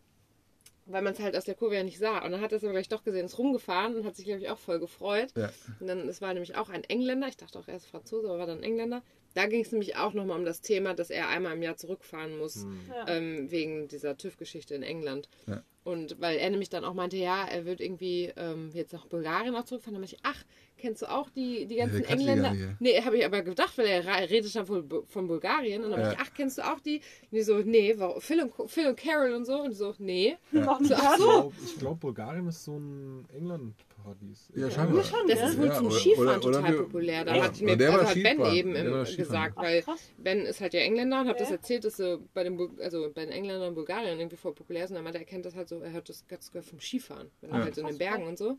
weil 0.88 1.02
man 1.02 1.14
es 1.14 1.18
halt 1.18 1.36
aus 1.36 1.44
der 1.44 1.56
Kurve 1.56 1.74
ja 1.74 1.82
nicht 1.82 1.98
sah. 1.98 2.24
Und 2.24 2.30
dann 2.30 2.40
hat 2.40 2.52
er 2.52 2.58
es 2.58 2.62
aber 2.64 2.72
gleich 2.72 2.88
doch 2.88 3.02
gesehen, 3.02 3.26
ist 3.26 3.38
rumgefahren 3.38 3.96
und 3.96 4.04
hat 4.06 4.14
sich, 4.14 4.24
glaube 4.24 4.40
ich, 4.40 4.48
auch 4.50 4.58
voll 4.58 4.78
gefreut. 4.78 5.32
ja. 5.36 5.50
Und 5.80 5.88
dann, 5.88 6.08
es 6.08 6.20
war 6.20 6.32
nämlich 6.32 6.54
auch 6.56 6.68
ein 6.68 6.84
Engländer, 6.84 7.26
ich 7.26 7.36
dachte 7.36 7.58
auch 7.58 7.66
erst 7.66 7.88
Franzose, 7.88 8.28
aber 8.28 8.38
war 8.38 8.46
dann 8.46 8.62
Engländer. 8.62 9.02
Da 9.34 9.46
ging 9.46 9.62
es 9.62 9.72
nämlich 9.72 9.96
auch 9.96 10.12
nochmal 10.14 10.38
um 10.38 10.44
das 10.44 10.60
Thema, 10.60 10.94
dass 10.94 11.10
er 11.10 11.28
einmal 11.28 11.54
im 11.54 11.62
Jahr 11.62 11.76
zurückfahren 11.76 12.38
muss, 12.38 12.64
Ja. 12.88 13.08
ähm, 13.08 13.50
wegen 13.50 13.88
dieser 13.88 14.16
TÜV-Geschichte 14.16 14.76
in 14.76 14.84
England. 14.84 15.28
Ja. 15.48 15.62
Und 15.82 16.20
weil 16.20 16.38
er 16.38 16.50
nämlich 16.50 16.68
dann 16.70 16.84
auch 16.84 16.94
meinte, 16.94 17.16
ja, 17.16 17.44
er 17.46 17.64
wird 17.64 17.80
irgendwie 17.80 18.32
ähm, 18.36 18.70
jetzt 18.72 18.92
nach 18.92 19.06
Bulgarien 19.06 19.56
auch 19.56 19.64
zurückfahren. 19.64 19.94
Dann 19.94 20.02
meinte 20.02 20.14
ich, 20.14 20.20
ach, 20.22 20.44
kennst 20.78 21.02
du 21.02 21.06
auch 21.10 21.30
die, 21.30 21.66
die 21.66 21.76
ganzen 21.76 21.98
die 21.98 22.04
Engländer? 22.04 22.50
nicht, 22.52 22.60
ja. 22.62 22.68
nee, 22.80 23.00
habe 23.02 23.16
ich 23.18 23.24
aber 23.24 23.42
gedacht, 23.42 23.76
weil 23.78 23.86
er 23.86 24.04
redet 24.30 24.54
dann 24.54 24.66
von, 24.66 24.88
von 25.08 25.26
Bulgarien. 25.26 25.84
Und 25.84 25.90
dann 25.90 26.00
Ja. 26.00 26.06
meinte 26.08 26.22
ich, 26.22 26.28
ach, 26.28 26.34
kennst 26.34 26.58
du 26.58 26.62
auch 26.62 26.80
die? 26.80 26.96
Und 26.96 27.32
die 27.32 27.42
so, 27.42 27.58
nee, 27.58 27.94
warum? 27.96 28.20
Phil 28.20 28.40
und, 28.42 28.70
Phil 28.70 28.86
und 28.86 28.96
Carol 28.96 29.32
und 29.32 29.44
so. 29.46 29.60
Und 29.62 29.70
die 29.70 29.76
so, 29.76 29.94
nee. 29.98 30.36
Nicht 30.52 30.64
So, 30.64 30.70
ach 30.94 31.16
so. 31.18 31.52
Ich 31.64 31.64
glaube, 31.72 31.78
glaub, 31.78 32.00
Bulgarien 32.00 32.46
ist 32.48 32.64
so 32.64 32.76
ein 32.78 33.24
England-Paradies. 33.34 34.52
Ja, 34.54 34.70
scheinbar. 34.70 35.02
schon, 35.04 35.26
Das 35.28 35.38
Ja. 35.40 35.48
ist 35.48 35.58
wohl 35.58 35.66
Ja, 35.66 35.74
zum 35.74 35.86
oder- 35.86 35.96
Skifahren 35.96 36.28
oder- 36.28 36.36
oder 36.48 36.58
total 36.58 36.72
wir- 36.72 36.82
populär. 36.84 37.24
Da 37.24 37.36
Ja, 37.36 37.44
hat 37.44 37.60
mir 37.60 37.76
der 37.76 37.92
also 37.92 38.06
hat 38.06 38.22
Ben 38.22 38.44
eben 38.54 38.74
im, 38.76 39.04
gesagt, 39.16 39.54
Ach, 39.56 39.62
weil. 39.62 39.84
Ben 40.18 40.40
ist 40.46 40.60
halt 40.60 40.74
ja 40.74 40.80
Engländer 40.80 41.20
und 41.22 41.28
hat 41.28 41.40
das 41.40 41.48
Ja. 41.50 41.56
erzählt, 41.56 41.84
dass 41.84 41.96
sie 41.96 42.18
bei 42.34 42.44
den, 42.44 42.56
Bul- 42.56 42.70
also 42.80 43.10
bei 43.14 43.24
den 43.24 43.32
Engländern 43.32 43.68
in 43.68 43.74
Bulgarien 43.74 44.18
irgendwie 44.18 44.36
voll 44.36 44.52
populär 44.54 44.86
sind. 44.86 44.96
Er 44.96 45.02
meinte, 45.02 45.18
er 45.18 45.24
kennt 45.24 45.44
das 45.46 45.54
halt 45.56 45.68
so, 45.68 45.80
er 45.80 45.92
hört 45.92 46.08
das 46.08 46.26
ganz 46.28 46.50
gehört 46.50 46.66
vom 46.66 46.80
Skifahren, 46.80 47.30
wenn 47.40 47.50
er 47.50 47.58
Ja. 47.58 47.64
halt 47.64 47.74
so 47.74 47.80
in 47.80 47.88
den 47.88 47.98
Bergen 47.98 48.26
und 48.26 48.38
so. 48.38 48.58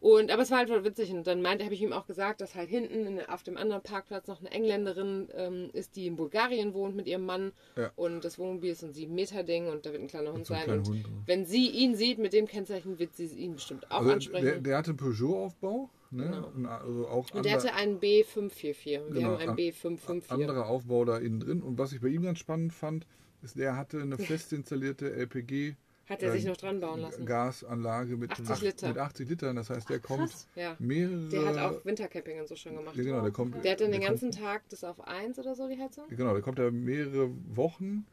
Und, 0.00 0.30
aber 0.30 0.42
es 0.42 0.50
war 0.52 0.58
halt 0.58 0.84
witzig. 0.84 1.10
Und 1.10 1.26
dann 1.26 1.42
meinte, 1.42 1.64
habe 1.64 1.74
ich 1.74 1.82
ihm 1.82 1.92
auch 1.92 2.06
gesagt, 2.06 2.40
dass 2.40 2.54
halt 2.54 2.68
hinten 2.68 3.06
in, 3.06 3.20
auf 3.26 3.42
dem 3.42 3.56
anderen 3.56 3.82
Parkplatz 3.82 4.28
noch 4.28 4.38
eine 4.40 4.50
Engländerin 4.50 5.28
ähm, 5.34 5.70
ist, 5.72 5.96
die 5.96 6.06
in 6.06 6.14
Bulgarien 6.16 6.72
wohnt 6.72 6.94
mit 6.94 7.06
ihrem 7.08 7.26
Mann. 7.26 7.52
Ja. 7.76 7.90
Und 7.96 8.24
das 8.24 8.38
Wohnmobil 8.38 8.70
ist 8.70 8.84
ein 8.84 8.92
sieben 8.92 9.14
Meter 9.14 9.42
Ding 9.42 9.66
und 9.68 9.86
da 9.86 9.92
wird 9.92 10.00
ein 10.02 10.08
kleiner 10.08 10.32
Hund 10.32 10.46
So 10.46 10.54
ein 10.54 10.66
sein. 10.66 10.78
Und 10.78 10.88
Hund. 10.88 11.04
wenn 11.26 11.46
sie 11.46 11.68
ihn 11.68 11.96
sieht 11.96 12.18
mit 12.18 12.32
dem 12.32 12.46
Kennzeichen, 12.46 12.98
wird 12.98 13.14
sie 13.16 13.26
ihn 13.26 13.54
bestimmt 13.54 13.90
auch 13.90 13.98
Also 14.00 14.12
ansprechen. 14.12 14.44
der, 14.44 14.60
der 14.60 14.76
hatte 14.78 14.90
einen 14.90 14.98
Peugeot-Aufbau. 14.98 15.90
Ne? 16.10 16.24
Genau. 16.24 16.48
Und 16.54 16.66
Also 16.66 17.08
auch 17.08 17.30
und 17.34 17.44
der 17.44 17.52
hatte 17.54 17.74
einen 17.74 17.98
B544 18.00 19.00
und 19.00 19.14
wir 19.14 19.20
Genau, 19.20 19.28
haben 19.32 19.36
einen 19.40 19.50
an- 19.50 19.56
B554. 19.56 20.30
anderer 20.30 20.66
Aufbau 20.66 21.04
da 21.04 21.18
innen 21.18 21.40
drin. 21.40 21.60
Und 21.62 21.76
was 21.76 21.92
ich 21.92 22.00
bei 22.00 22.08
ihm 22.08 22.22
ganz 22.22 22.38
spannend 22.38 22.72
fand, 22.72 23.04
ist, 23.42 23.58
der 23.58 23.76
hatte 23.76 24.00
eine 24.00 24.16
fest 24.18 24.52
installierte 24.52 25.12
LPG. 25.12 25.74
Hat 26.08 26.22
er 26.22 26.32
sich 26.32 26.44
äh, 26.44 26.48
noch 26.48 26.56
dran 26.56 26.80
bauen 26.80 27.00
lassen. 27.00 27.26
Gasanlage 27.26 28.16
mit 28.16 28.30
80 28.30 28.50
acht- 28.50 28.62
Liter. 28.62 28.88
mit 28.88 28.98
80 28.98 29.28
Litern. 29.28 29.56
Das 29.56 29.70
heißt, 29.70 29.88
der 29.90 29.98
kommt 30.00 30.30
krass. 30.30 30.48
Ja. 30.56 30.76
mehrere. 30.78 31.28
Der 31.28 31.44
hat 31.46 31.58
auch 31.58 31.84
Wintercamping 31.84 32.40
und 32.40 32.48
so 32.48 32.56
schon 32.56 32.76
gemacht. 32.76 32.96
Ja, 32.96 33.02
genau, 33.02 33.20
der 33.22 33.30
kommt. 33.32 33.62
Der 33.64 33.72
hat 33.72 33.80
dann 33.80 33.92
den 33.92 34.00
ganzen 34.00 34.30
kommt, 34.30 34.42
Tag 34.42 34.62
das 34.70 34.84
auf 34.84 35.00
1 35.06 35.38
oder 35.38 35.54
so, 35.54 35.68
die 35.68 35.78
Heizung. 35.78 36.04
Genau, 36.08 36.32
der 36.32 36.42
kommt 36.42 36.58
da 36.58 36.70
mehrere 36.70 37.30
Wochen 37.54 38.06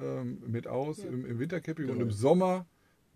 ähm, 0.00 0.42
mit 0.46 0.66
aus 0.66 0.98
Ja. 0.98 1.08
im, 1.08 1.24
im 1.24 1.38
Wintercamping 1.38 1.86
und 1.86 1.92
Genau. 1.92 2.04
im 2.06 2.10
Sommer 2.10 2.66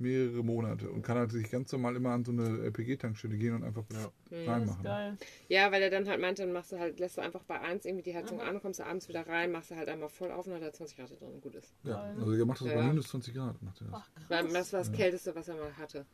mehrere 0.00 0.42
Monate 0.42 0.90
und 0.90 1.02
kann 1.02 1.16
halt 1.19 1.30
sich 1.33 1.50
ganz 1.50 1.71
normal 1.73 1.97
immer 1.97 2.11
an 2.11 2.25
so 2.25 2.33
eine 2.33 2.59
LPG-Tankstelle 2.64 3.37
gehen 3.37 3.54
und 3.54 3.64
einfach 3.64 3.85
Ja. 3.92 4.11
Das 4.30 4.38
ist 4.40 4.49
reinmachen. 4.49 4.83
geil. 4.85 5.16
Ja, 5.49 5.73
weil 5.73 5.83
er 5.83 5.90
dann 5.90 6.09
halt 6.09 6.21
meinte, 6.21 6.42
dann 6.42 6.52
machst 6.52 6.73
du 6.73 6.78
halt, 6.78 6.99
lässt 7.00 7.16
du 7.16 7.21
einfach 7.21 7.42
bei 7.45 7.61
1 7.61 7.85
irgendwie 7.85 8.02
die 8.04 8.14
Heizung 8.14 8.40
an, 8.40 8.61
kommst 8.61 8.80
du 8.80 8.85
abends 8.87 9.09
wieder 9.09 9.26
rein, 9.26 9.50
machst 9.52 9.71
du 9.71 9.76
halt 9.76 9.88
einmal 9.88 10.09
voll 10.09 10.30
auf 10.30 10.47
und 10.47 10.54
hat 10.54 10.62
er 10.62 10.73
20 10.73 10.97
Grad 10.97 11.11
drin 11.11 11.28
und 11.35 11.40
gut 11.42 11.54
ist. 11.54 11.73
Ja, 11.85 12.00
also 12.00 12.35
der 12.37 12.47
macht 12.47 12.61
das 12.61 12.69
Ja, 12.69 12.75
bei 12.75 12.80
ja. 12.80 12.87
minus 12.88 13.09
20 13.09 13.35
Grad. 13.35 13.62
Macht 13.62 13.80
er 13.80 13.87
das. 13.88 13.95
Ach, 13.97 14.11
Weil 14.28 14.42
krass. 14.45 14.52
das 14.52 14.73
war 14.73 14.80
das 14.80 14.92
Kälteste, 14.92 15.35
was 15.35 15.49
er 15.49 15.57
mal 15.57 15.76
hatte. 15.76 16.07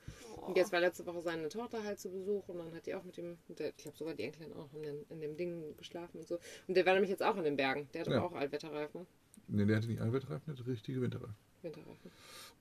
Und 0.47 0.57
jetzt 0.57 0.73
war 0.73 0.81
letzte 0.81 1.05
Woche 1.07 1.21
seine 1.23 1.49
Tochter 1.49 1.83
halt 1.85 1.99
zu 2.01 2.11
Besuch 2.11 2.49
und 2.49 2.59
dann 2.59 2.75
hat 2.75 2.87
die 2.87 2.95
auch 2.95 3.05
mit 3.05 3.17
dem, 3.17 3.37
mit 3.49 3.59
der, 3.59 3.69
ich 3.71 3.77
glaube 3.77 3.97
sogar 3.97 4.15
die 4.15 4.23
Enkelin 4.25 4.53
auch 4.55 4.73
in, 4.75 4.83
den, 4.83 5.05
in 5.11 5.21
dem 5.21 5.37
Ding 5.37 5.77
geschlafen 5.77 6.19
und 6.21 6.29
so. 6.29 6.39
Und 6.69 6.77
der 6.77 6.87
war 6.87 6.93
nämlich 6.95 7.11
jetzt 7.11 7.23
auch 7.23 7.37
in 7.37 7.45
den 7.45 7.57
Bergen. 7.57 7.89
Der 7.95 8.03
hat 8.03 8.09
Ja. 8.09 8.23
auch 8.23 8.33
Allwetterreifen. 8.33 9.07
Ne, 9.49 9.67
der 9.67 9.77
hatte 9.77 9.87
nicht 9.89 10.01
Allwetterreifen, 10.01 10.43
der 10.47 10.55
hatte 10.57 10.67
richtige 10.67 11.01
Winterreifen. 11.03 11.37
Winterreifen. 11.63 12.11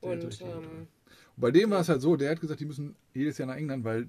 Und 0.00 0.40
ähm, 0.42 0.86
bei 1.36 1.50
dem 1.50 1.70
war 1.70 1.80
es 1.80 1.88
halt 1.88 2.00
so, 2.00 2.16
der 2.16 2.30
hat 2.30 2.40
gesagt, 2.40 2.60
die 2.60 2.64
müssen 2.66 2.94
jedes 3.14 3.38
Jahr 3.38 3.48
nach 3.48 3.56
England, 3.56 3.84
weil 3.84 4.08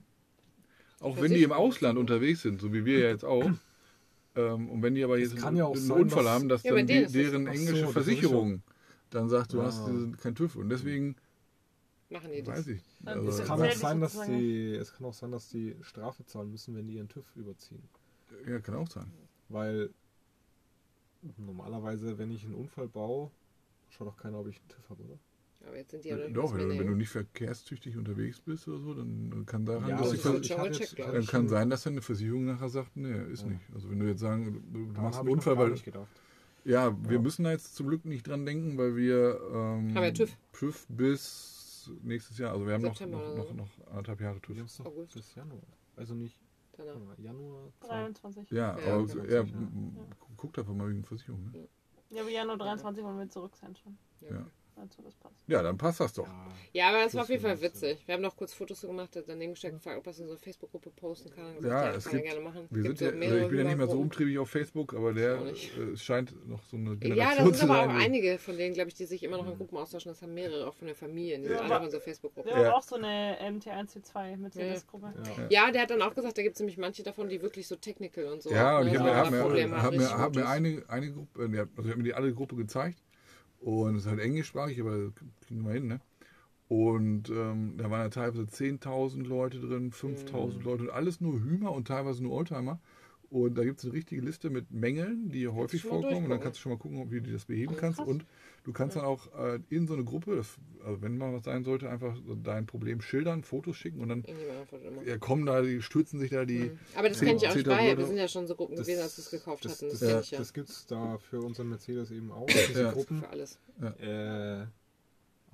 auch 1.00 1.20
wenn 1.22 1.32
die 1.32 1.44
im. 1.44 1.52
Ausland 1.52 1.98
unterwegs 1.98 2.42
sind, 2.42 2.60
so 2.62 2.74
wie 2.74 2.86
wir 2.86 3.00
ja 3.00 3.10
jetzt 3.10 3.26
auch, 3.26 3.44
ähm, 4.36 4.70
und 4.70 4.82
wenn 4.82 4.96
die 4.96 5.04
aber 5.04 5.18
jetzt 5.18 5.42
einen, 5.44 5.58
ja 5.58 5.66
auch 5.66 5.76
einen 5.76 5.86
sein, 5.86 6.02
Unfall 6.02 6.24
dass- 6.24 6.34
haben, 6.34 6.50
dass 6.50 6.64
Ja, 6.64 6.74
dann 6.76 6.88
die, 6.88 7.06
deren 7.08 7.46
so. 7.46 7.52
So, 7.52 7.58
englische 7.58 7.86
die 7.88 7.92
Versicherung 7.94 8.62
dann 9.10 9.30
sagt, 9.30 9.54
du 9.54 9.62
Ah. 9.62 9.66
hast 9.66 9.86
diesen- 9.88 10.18
kein 10.18 10.36
TÜV. 10.36 10.56
Und 10.58 10.70
deswegen 10.70 11.16
machen 12.10 12.30
die 12.32 12.44
das. 12.44 12.58
weiß 12.58 12.68
ich. 12.68 12.82
Also, 13.06 13.28
ist 13.30 13.34
Es 13.36 13.40
Ja, 13.40 13.46
kann, 13.46 13.62
auch 13.64 13.72
sein, 13.72 14.02
dass 14.02 14.22
die, 14.26 14.72
es 14.76 14.94
kann 14.94 15.06
auch 15.06 15.14
sein, 15.14 15.32
dass 15.32 15.50
die 15.50 15.76
Strafe 15.82 16.26
zahlen 16.26 16.52
müssen, 16.52 16.76
wenn 16.76 16.88
die 16.88 16.96
ihren 16.96 17.08
TÜV 17.08 17.26
überziehen. 17.36 17.82
ja, 18.48 18.60
kann 18.60 18.76
auch 18.76 18.90
sein. 18.90 19.10
Weil 19.50 19.90
normalerweise, 21.38 22.18
wenn 22.18 22.32
ich 22.32 22.44
einen 22.46 22.54
Unfall 22.56 22.88
baue, 22.88 23.32
schaut 23.90 24.08
doch 24.08 24.18
keiner, 24.18 24.40
ob 24.40 24.48
ich 24.48 24.58
einen 24.60 24.68
TÜV 24.70 24.90
habe, 24.90 25.04
oder? 25.04 25.20
Aber 25.68 25.78
jetzt 25.78 25.92
sind 25.92 26.04
die 26.06 26.10
ja 26.10 26.18
noch 26.18 26.34
Doch, 26.34 26.56
wenn, 26.56 26.70
wenn 26.70 26.88
du 26.88 26.96
nicht 26.96 27.10
verkehrstüchtig 27.10 27.98
unterwegs 27.98 28.40
bist 28.40 28.68
oder 28.68 28.80
so, 28.80 28.94
dann 28.94 29.46
kann 29.46 29.66
daran, 29.66 29.90
Ja, 29.90 29.98
dass 29.98 30.22
schon 30.22 30.42
gecheckt, 30.42 30.96
glaub 30.96 31.12
dann 31.12 31.22
ich. 31.22 31.28
kann 31.28 31.48
sein, 31.50 31.70
dass 31.70 31.84
deine 31.84 32.02
Versicherung 32.02 32.46
nachher 32.46 32.70
sagt, 32.70 32.96
nee, 32.96 33.12
ist 33.32 33.44
Ja. 33.44 33.50
nicht. 33.50 33.62
Also 33.74 33.90
wenn 33.90 34.00
du 34.00 34.08
jetzt 34.08 34.22
sagen, 34.22 34.64
du, 34.72 34.86
Daran 34.88 35.04
machst 35.04 35.20
einen 35.20 35.28
ich 35.28 35.34
Unfall, 35.34 35.58
weil. 35.58 35.76
Ja, 36.64 36.98
wir 37.04 37.16
Ja. 37.16 37.22
müssen 37.22 37.44
da 37.44 37.52
jetzt 37.52 37.76
zum 37.76 37.88
Glück 37.88 38.06
nicht 38.06 38.28
dran 38.28 38.46
denken, 38.46 38.78
weil 38.78 38.96
wir 38.96 39.40
ähm, 39.52 39.94
Haben 39.96 40.04
wir 40.04 40.14
TÜV. 40.14 40.38
TÜV 40.54 40.86
bis 40.90 41.92
nächstes 42.02 42.38
Jahr. 42.38 42.54
Also 42.54 42.66
wir 42.66 42.74
haben 42.74 42.82
noch, 42.84 42.96
September 42.96 43.34
noch, 43.36 43.54
noch, 43.54 43.78
noch 43.78 43.88
anderthalb 43.88 44.22
Jahre 44.22 44.42
TÜV. 44.42 44.58
August. 44.86 45.14
bis 45.14 45.36
Januar. 45.36 45.62
Also 45.96 46.14
nicht 46.14 46.40
danach. 46.76 46.96
Januar. 47.18 47.72
23. 47.82 48.52
Ja, 48.52 48.78
Ja, 48.80 48.94
aber 48.96 49.28
ja, 49.30 49.44
Ja. 49.44 49.46
guckt 50.36 50.60
einfach 50.60 50.74
mal 50.74 50.90
wegen 50.90 51.04
Versicherung. 51.04 51.46
Ne? 51.52 51.68
Ja, 52.10 52.22
aber 52.22 52.30
Januar 52.30 52.58
23 52.58 53.04
wollen 53.04 53.18
wir 53.18 53.30
zurück 53.30 53.56
sein 53.56 53.76
schon. 53.76 53.98
Ja. 54.22 54.46
Also 54.80 55.02
das 55.02 55.16
passt. 55.16 55.36
Ja, 55.48 55.64
dann 55.64 55.76
passt 55.78 56.00
das 56.00 56.14
doch. 56.14 56.28
Ja, 56.28 56.48
Ja, 56.74 56.90
aber 56.90 57.04
das 57.04 57.14
war 57.16 57.22
auf 57.22 57.28
Das 57.28 57.30
jeden 57.30 57.42
Fall 57.42 57.62
witzig. 57.62 57.98
Wir 58.06 58.14
haben 58.14 58.22
noch 58.22 58.36
kurz 58.38 58.54
Fotos 58.54 58.82
gemacht, 58.82 59.16
hat 59.16 59.24
daneben 59.28 59.54
gesteckt, 59.54 59.74
gefragt, 59.74 59.98
ob 59.98 60.06
es 60.08 60.20
in 60.20 60.26
so 60.28 60.34
eine 60.34 60.40
Facebook-Gruppe 60.40 60.92
posten 60.92 61.32
kann. 61.32 61.58
Und 61.58 61.66
Ja, 61.66 61.80
gesagt, 61.88 61.98
es 61.98 62.04
kann 62.06 62.14
gibt- 62.14 62.26
gerne 62.26 62.42
machen. 62.42 62.68
Wir 62.70 62.84
sind 62.84 63.02
ja, 63.02 63.10
so 63.10 63.16
also 63.16 63.38
ich 63.38 63.48
bin 63.50 63.58
ja 63.58 63.64
nicht 63.64 63.78
mehr 63.78 63.88
so 63.88 64.00
umtriebig 64.00 64.38
auf 64.38 64.50
Facebook, 64.50 64.94
aber 64.94 65.14
der 65.14 65.42
äh, 65.42 65.50
es 65.94 66.04
scheint 66.04 66.48
noch 66.48 66.62
so 66.64 66.78
eine 66.78 66.92
Ja, 66.92 66.96
Generation 66.96 67.46
da 67.48 67.54
zu 67.54 67.60
sind 67.60 67.70
aber 67.72 67.82
auch 67.92 67.96
einige 68.00 68.38
von 68.38 68.56
denen, 68.58 68.74
glaube 68.76 68.90
ich, 68.90 68.96
die 68.96 69.06
sich 69.06 69.24
immer 69.24 69.38
noch 69.38 69.48
in 69.50 69.58
Gruppen 69.58 69.78
austauschen. 69.78 70.12
Das 70.12 70.22
haben 70.22 70.34
mehrere 70.36 70.68
auch 70.68 70.76
von 70.76 70.86
der 70.88 70.96
Familie. 70.96 71.38
Die 71.40 71.46
sind 71.48 71.54
Ja, 71.56 71.62
alle 71.62 71.76
aber- 71.76 71.86
in 71.86 71.92
so 71.92 72.00
Facebook-Gruppen. 72.00 72.50
Wir 72.52 72.56
haben 72.56 72.64
Ja. 72.66 72.74
auch 72.76 72.84
so 72.84 72.96
eine 72.96 73.38
MT1, 73.42 73.94
T2 73.94 74.38
Mercedes-Gruppe. 74.38 75.14
ja. 75.50 75.66
Ja, 75.66 75.72
der 75.72 75.82
hat 75.84 75.90
dann 75.90 76.02
auch 76.04 76.14
gesagt, 76.14 76.38
da 76.38 76.44
gibt 76.44 76.54
es 76.56 76.60
nämlich 76.60 76.78
manche 76.78 77.02
davon, 77.02 77.30
die 77.30 77.42
wirklich 77.42 77.68
so 77.68 77.76
technical 77.78 78.26
und 78.26 78.44
so. 78.44 78.52
Ja, 78.52 78.78
und 78.80 78.88
ich 78.88 78.94
so 78.94 79.00
habe 79.00 79.32
mir, 79.32 79.82
hab 79.82 79.92
mir, 79.94 80.10
hab 80.18 80.38
eine, 80.38 80.84
eine 80.88 81.12
Gruppe, 81.12 81.46
äh, 81.46 81.56
ja, 81.56 81.62
also 81.76 81.84
ich 81.84 81.88
habe 81.90 81.98
mir 81.98 82.04
die 82.04 82.14
alle 82.14 82.34
Gruppe 82.34 82.56
gezeigt 82.56 83.02
und 83.68 83.96
es 83.96 84.04
ist 84.04 84.10
halt 84.10 84.20
englischsprachig, 84.20 84.80
aber 84.80 85.12
kriegen 85.46 85.64
wir 85.66 85.74
hin, 85.74 85.88
ne? 85.88 86.00
Und 86.70 87.30
ähm, 87.30 87.76
da 87.78 87.90
waren 87.90 88.02
ja 88.02 88.10
teilweise 88.10 88.44
10.000 88.48 89.24
Leute 89.26 89.60
drin, 89.60 89.86
Mhm. 89.86 89.92
5.000 89.92 90.64
Leute 90.64 90.84
und 90.84 90.90
alles 90.90 91.22
nur 91.22 91.40
Hümer 91.42 91.72
und 91.72 91.88
teilweise 91.88 92.24
nur 92.24 92.34
Oldtimer. 92.34 92.80
Und 93.30 93.58
da 93.58 93.64
gibt 93.66 93.80
es 93.80 93.86
eine 93.86 93.94
richtige 93.94 94.22
Liste 94.22 94.50
mit 94.50 94.72
Mängeln, 94.72 95.30
die 95.30 95.48
häufig 95.50 95.82
vorkommen. 95.82 96.24
Und 96.24 96.30
dann 96.30 96.40
kannst 96.40 96.60
du 96.60 96.62
schon 96.62 96.72
mal 96.72 96.78
gucken, 96.78 97.02
ob- 97.02 97.12
wie 97.12 97.20
du 97.20 97.32
das 97.32 97.44
beheben 97.46 97.74
Oh, 97.76 97.80
kannst. 97.80 98.00
Und 98.00 98.26
du 98.64 98.72
kannst 98.72 98.96
dann 98.96 99.04
auch 99.04 99.28
äh, 99.38 99.60
in 99.70 99.86
so 99.86 99.96
eine 99.96 100.06
Gruppe, 100.06 100.38
das, 100.38 100.56
also 100.86 101.02
wenn 101.02 101.18
mal 101.18 101.34
was 101.34 101.44
sein 101.44 101.66
sollte, 101.66 101.90
einfach 101.90 102.16
so 102.26 102.36
dein 102.36 102.66
Problem 102.66 103.02
schildern, 103.02 103.44
Fotos 103.44 103.76
schicken 103.76 104.00
und 104.00 104.08
dann 104.10 104.24
Irgendjemand 104.24 104.60
antwortet 104.62 104.88
immer. 104.88 105.04
ja, 105.04 105.18
kommen 105.18 105.46
da, 105.46 105.62
die 105.62 105.82
stürzen 105.82 106.20
sich 106.20 106.30
da 106.32 106.46
die. 106.46 106.60
Mhm. 106.60 106.80
Aber 106.96 107.10
das 107.10 107.20
kenne 107.20 107.36
ich 107.36 107.48
auch 107.50 107.54
nicht 107.56 107.68
10.000 107.68 107.70
bei. 107.70 107.98
Wir 107.98 108.06
sind 108.06 108.18
ja 108.18 108.28
schon 108.30 108.48
so 108.48 108.56
Gruppen 108.56 108.76
Das- 108.78 108.86
gewesen, 108.88 109.02
als 109.04 109.18
wir 109.18 109.24
es 109.24 109.30
gekauft 109.32 109.66
Das, 109.66 109.72
hatten. 109.74 109.90
Das, 109.90 110.00
das, 110.00 110.08
kenne 110.08 110.12
ja. 110.14 110.20
ich 110.22 110.32
ja. 110.32 110.38
das 110.40 110.54
gibt 110.54 110.70
es 110.70 110.86
da 110.86 111.18
für 111.18 111.42
unseren 111.42 111.68
Mercedes 111.70 112.12
eben 112.12 112.32
auch, 112.32 112.46
diese 112.70 112.82
Ja. 112.84 112.92
Gruppen. 112.92 113.20
Für 113.20 113.30
alles. 113.30 113.60
Äh, 114.00 114.66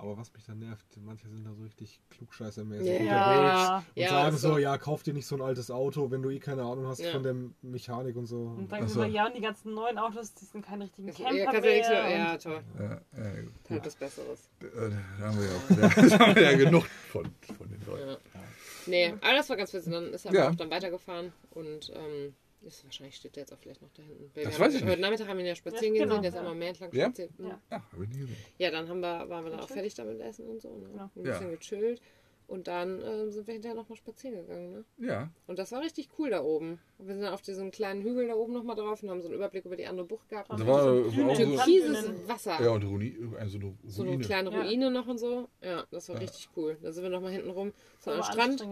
Aber 0.04 0.18
was 0.18 0.30
mich 0.34 0.44
dann 0.44 0.58
nervt, 0.58 0.84
manche 1.02 1.28
sind 1.30 1.46
da 1.46 1.54
so 1.54 1.62
richtig 1.62 1.98
klugscheißermäßig 2.10 2.86
Ja. 2.86 3.78
unterwegs 3.78 3.86
und 3.96 4.02
Ja, 4.02 4.08
sagen 4.10 4.34
ist 4.36 4.42
so, 4.42 4.48
so. 4.52 4.58
ja, 4.58 4.76
kauf 4.76 5.02
dir 5.02 5.14
nicht 5.14 5.26
so 5.26 5.34
ein 5.36 5.40
altes 5.40 5.70
Auto, 5.70 6.10
wenn 6.10 6.20
du 6.20 6.28
eh 6.28 6.38
keine 6.38 6.62
Ahnung 6.62 6.86
hast 6.86 6.98
Ja. 7.00 7.12
von 7.12 7.22
der 7.22 7.34
Mechanik 7.62 8.14
und 8.16 8.26
so. 8.26 8.42
Und 8.42 8.70
dann 8.70 8.80
Ach 8.80 8.86
gesagt, 8.86 9.08
so. 9.10 9.14
ja, 9.16 9.26
und 9.26 9.34
die 9.34 9.40
ganzen 9.40 9.72
neuen 9.72 9.96
Autos, 9.98 10.34
die 10.34 10.44
sind 10.44 10.64
keine 10.66 10.84
richtigen 10.84 11.08
Ja, 11.08 11.14
Camper 11.14 11.60
mehr. 11.62 11.62
mehr- 11.62 12.10
ja, 12.10 12.36
toll. 12.36 12.60
Ja, 12.78 12.84
ja, 13.16 13.40
gut. 13.40 13.52
Halt 13.70 13.86
was 13.86 13.96
Besseres. 13.96 14.50
Äh, 14.60 14.66
Da 15.20 15.26
haben 15.26 15.38
wir 15.38 15.46
ja, 15.46 15.52
auch, 15.56 15.68
da 16.18 16.18
haben 16.18 16.34
wir 16.36 16.42
ja 16.42 16.56
genug 16.58 16.84
von, 17.10 17.24
von 17.56 17.68
den 17.70 17.80
Leuten. 17.86 18.08
Ja. 18.10 18.16
Nee, 18.86 19.14
aber 19.22 19.32
das 19.36 19.48
war 19.48 19.56
ganz 19.56 19.72
witzig. 19.72 19.90
Dann 19.90 20.12
ist 20.12 20.26
er 20.26 20.32
Ja. 20.34 20.50
auch 20.50 20.54
dann 20.54 20.70
weitergefahren 20.70 21.32
und 21.52 21.90
ähm, 21.94 22.34
ist, 22.64 22.84
wahrscheinlich 22.84 23.16
steht 23.16 23.36
der 23.36 23.42
jetzt 23.42 23.52
auch 23.52 23.58
vielleicht 23.58 23.80
noch 23.82 23.90
da 23.94 24.02
hinten. 24.02 24.30
Wir 24.34 24.44
Das 24.44 24.58
weiß 24.58 24.74
ich 24.74 24.80
Heute 24.82 24.90
nicht. 24.90 25.00
Nachmittag 25.00 25.28
haben 25.28 25.36
wir 25.38 25.44
ihn 25.44 25.48
ja 25.48 25.54
spazieren 25.54 25.94
Ja, 25.94 26.00
gehen 26.00 26.08
genau, 26.08 26.14
sehen, 26.14 26.22
der 26.22 26.28
ist 26.30 26.34
ja. 26.34 26.40
einmal 26.40 26.54
mehr 26.54 26.68
entlang 26.68 26.92
Ja? 26.94 27.04
spaziert. 27.06 27.30
Ja. 27.38 27.60
Ja, 27.70 27.82
habe 27.92 28.04
ich 28.04 28.10
nie 28.10 28.18
gesehen. 28.20 28.36
Ja, 28.58 28.70
dann 28.70 28.88
haben 28.88 29.00
wir, 29.00 29.28
waren 29.28 29.44
wir 29.44 29.50
dann 29.50 29.60
auch 29.60 29.68
fertig 29.68 29.94
damit 29.94 30.20
Essen 30.20 30.46
und 30.48 30.60
so. 30.60 30.76
Ne? 30.76 30.88
Ja. 30.96 31.10
Ein 31.16 31.22
bisschen 31.22 31.50
Ja. 31.50 31.56
gechillt. 31.56 32.00
Und 32.46 32.68
dann 32.68 33.00
ähm, 33.02 33.30
sind 33.32 33.46
wir 33.46 33.54
hinterher 33.54 33.74
nochmal 33.74 33.96
spazieren 33.96 34.36
gegangen. 34.36 34.70
Ne? 34.72 34.84
Ja, 35.08 35.30
Und 35.46 35.58
das 35.58 35.72
war 35.72 35.80
richtig 35.80 36.10
cool 36.18 36.28
da 36.30 36.42
oben. 36.42 36.78
Und 36.98 37.08
wir 37.08 37.14
sind 37.14 37.24
auf 37.24 37.40
diesem 37.40 37.70
kleinen 37.70 38.02
Hügel 38.02 38.28
da 38.28 38.34
oben 38.34 38.52
nochmal 38.52 38.76
drauf 38.76 39.02
und 39.02 39.08
haben 39.10 39.22
so 39.22 39.28
einen 39.28 39.36
Überblick 39.36 39.64
über 39.64 39.76
die 39.76 39.86
andere 39.86 40.06
Bucht 40.06 40.28
gehabt. 40.28 40.50
das 40.52 40.60
Und 40.60 40.66
war, 40.66 40.82
so 40.82 41.04
war 41.26 41.34
so. 41.36 42.28
Wasser. 42.28 42.62
Ja, 42.62 42.70
und 42.70 42.82
eine 42.82 42.90
Ruine, 42.90 43.38
also 43.38 43.58
so 43.58 43.66
eine 43.66 43.74
So 43.86 44.02
eine 44.02 44.10
Ruine. 44.12 44.24
kleine 44.24 44.50
Ja. 44.52 44.62
Ruine 44.62 44.90
noch 44.90 45.06
und 45.08 45.18
so. 45.18 45.48
Ja, 45.62 45.84
das 45.90 46.08
war 46.10 46.16
Ja. 46.16 46.20
richtig 46.22 46.48
cool. 46.56 46.76
Da 46.82 46.92
sind 46.92 47.02
wir 47.02 47.10
nochmal 47.10 47.32
hinten 47.32 47.50
rum 47.50 47.72
zu 48.00 48.10
einem 48.10 48.22
Strand. 48.22 48.62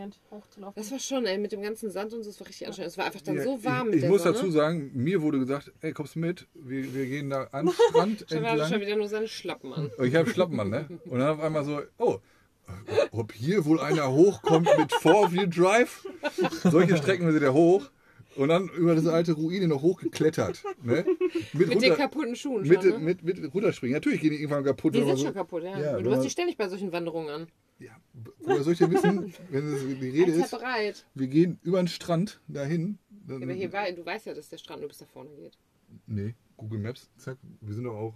Das 0.75 0.91
war 0.93 0.99
schon, 0.99 1.25
ey, 1.27 1.39
mit 1.39 1.53
dem 1.53 1.63
ganzen 1.63 1.91
Sand 1.91 2.13
und 2.13 2.23
so, 2.23 2.31
das 2.31 2.39
war 2.41 2.47
richtig 2.49 2.67
anstrengend. 2.67 2.93
Es 2.93 2.99
war 2.99 3.07
einfach 3.07 3.23
dann 3.23 3.37
Ja, 3.37 3.43
so 3.45 3.65
warm 3.65 3.89
ich, 3.93 4.03
ich 4.03 4.09
muss 4.09 4.23
Sonne. 4.23 4.35
dazu 4.35 4.51
sagen, 4.51 4.91
mir 4.95 5.23
wurde 5.23 5.39
gesagt, 5.39 5.73
ey, 5.81 5.93
kommst 5.93 6.15
du 6.15 6.19
mit? 6.21 6.47
Wir, 6.55 6.95
wir 6.95 7.07
gehen 7.07 7.31
da 7.31 7.45
an 7.53 7.67
den 7.67 7.75
Strand 7.91 8.27
Schon 8.29 8.43
hatte 8.45 8.59
schon 8.59 8.61
entlang. 8.61 8.81
wieder 8.83 8.97
nur 8.97 9.09
seine 9.09 9.29
Schlappen 9.29 9.73
an. 9.73 9.91
Und 9.97 10.07
ich 10.07 10.15
habe 10.15 10.29
Schlappen 10.29 10.61
an, 10.61 10.69
ne? 10.71 10.87
Und 11.07 11.19
dann 11.19 11.31
auf 11.31 11.41
einmal 11.41 11.65
so, 11.65 11.81
oh, 11.99 12.19
ob 13.11 13.33
hier 13.33 13.65
wohl 13.65 13.81
einer 13.81 14.11
hochkommt 14.11 14.69
mit 14.79 14.93
Four-Wheel 14.93 15.49
Drive? 15.49 16.07
Solche 16.65 16.97
Strecken 16.97 17.31
sind 17.33 17.43
ja 17.43 17.53
hoch. 17.53 17.91
Und 18.35 18.49
dann 18.49 18.69
über 18.71 18.95
diese 18.95 19.13
alte 19.13 19.33
Ruine 19.33 19.69
noch 19.69 19.83
hochgeklettert. 19.83 20.63
Ne? 20.83 21.05
Mit 21.53 21.69
den 21.69 21.79
runter- 21.79 21.97
kaputten 21.97 22.35
Schuhen 22.35 22.67
mit, 22.67 22.81
schon, 22.83 22.93
ne? 22.93 22.99
mit, 22.99 23.23
mit 23.23 23.53
runterspringen. 23.55 23.93
Natürlich 23.93 24.23
gehen 24.23 24.31
die 24.31 24.37
irgendwann 24.37 24.65
kaputt. 24.65 24.95
Die 24.95 25.01
sind 25.05 25.19
so, 25.19 25.25
schon 25.27 25.35
kaputt, 25.35 25.63
ja. 25.65 25.79
Ja, 25.79 25.99
du 26.01 26.11
hast 26.11 26.23
die 26.25 26.31
ständig 26.31 26.57
bei 26.57 26.67
solchen 26.69 26.91
Wanderungen 26.93 27.29
an. 27.29 27.47
Ja, 27.79 27.91
woher 28.39 28.63
soll 28.63 28.73
ich 28.73 28.79
denn 28.79 28.91
wissen, 28.91 29.35
wenn 29.51 29.75
es 29.75 29.83
die 29.83 30.09
Rede 30.09 30.33
ist, 30.33 30.51
bereit. 30.51 31.05
wir 31.15 31.27
gehen 31.27 31.59
über 31.63 31.83
den 31.83 31.89
Strand 31.89 32.41
dahin. 32.49 32.99
Ja, 33.29 33.37
aber 33.37 33.53
hier, 33.53 33.71
wei- 33.73 33.93
du 33.93 34.07
weißt 34.07 34.25
ja, 34.27 34.35
dass 34.35 34.49
der 34.49 34.57
Strand 34.59 34.81
nur 34.81 34.89
bis 34.89 34.99
da 34.99 35.05
vorne 35.05 35.31
geht. 35.37 35.59
nee, 36.07 36.35
Google 36.57 36.79
Maps, 36.79 37.11
zack, 37.19 37.37
wir 37.61 37.75
sind 37.75 37.85
doch 37.85 37.95
auch 37.95 38.15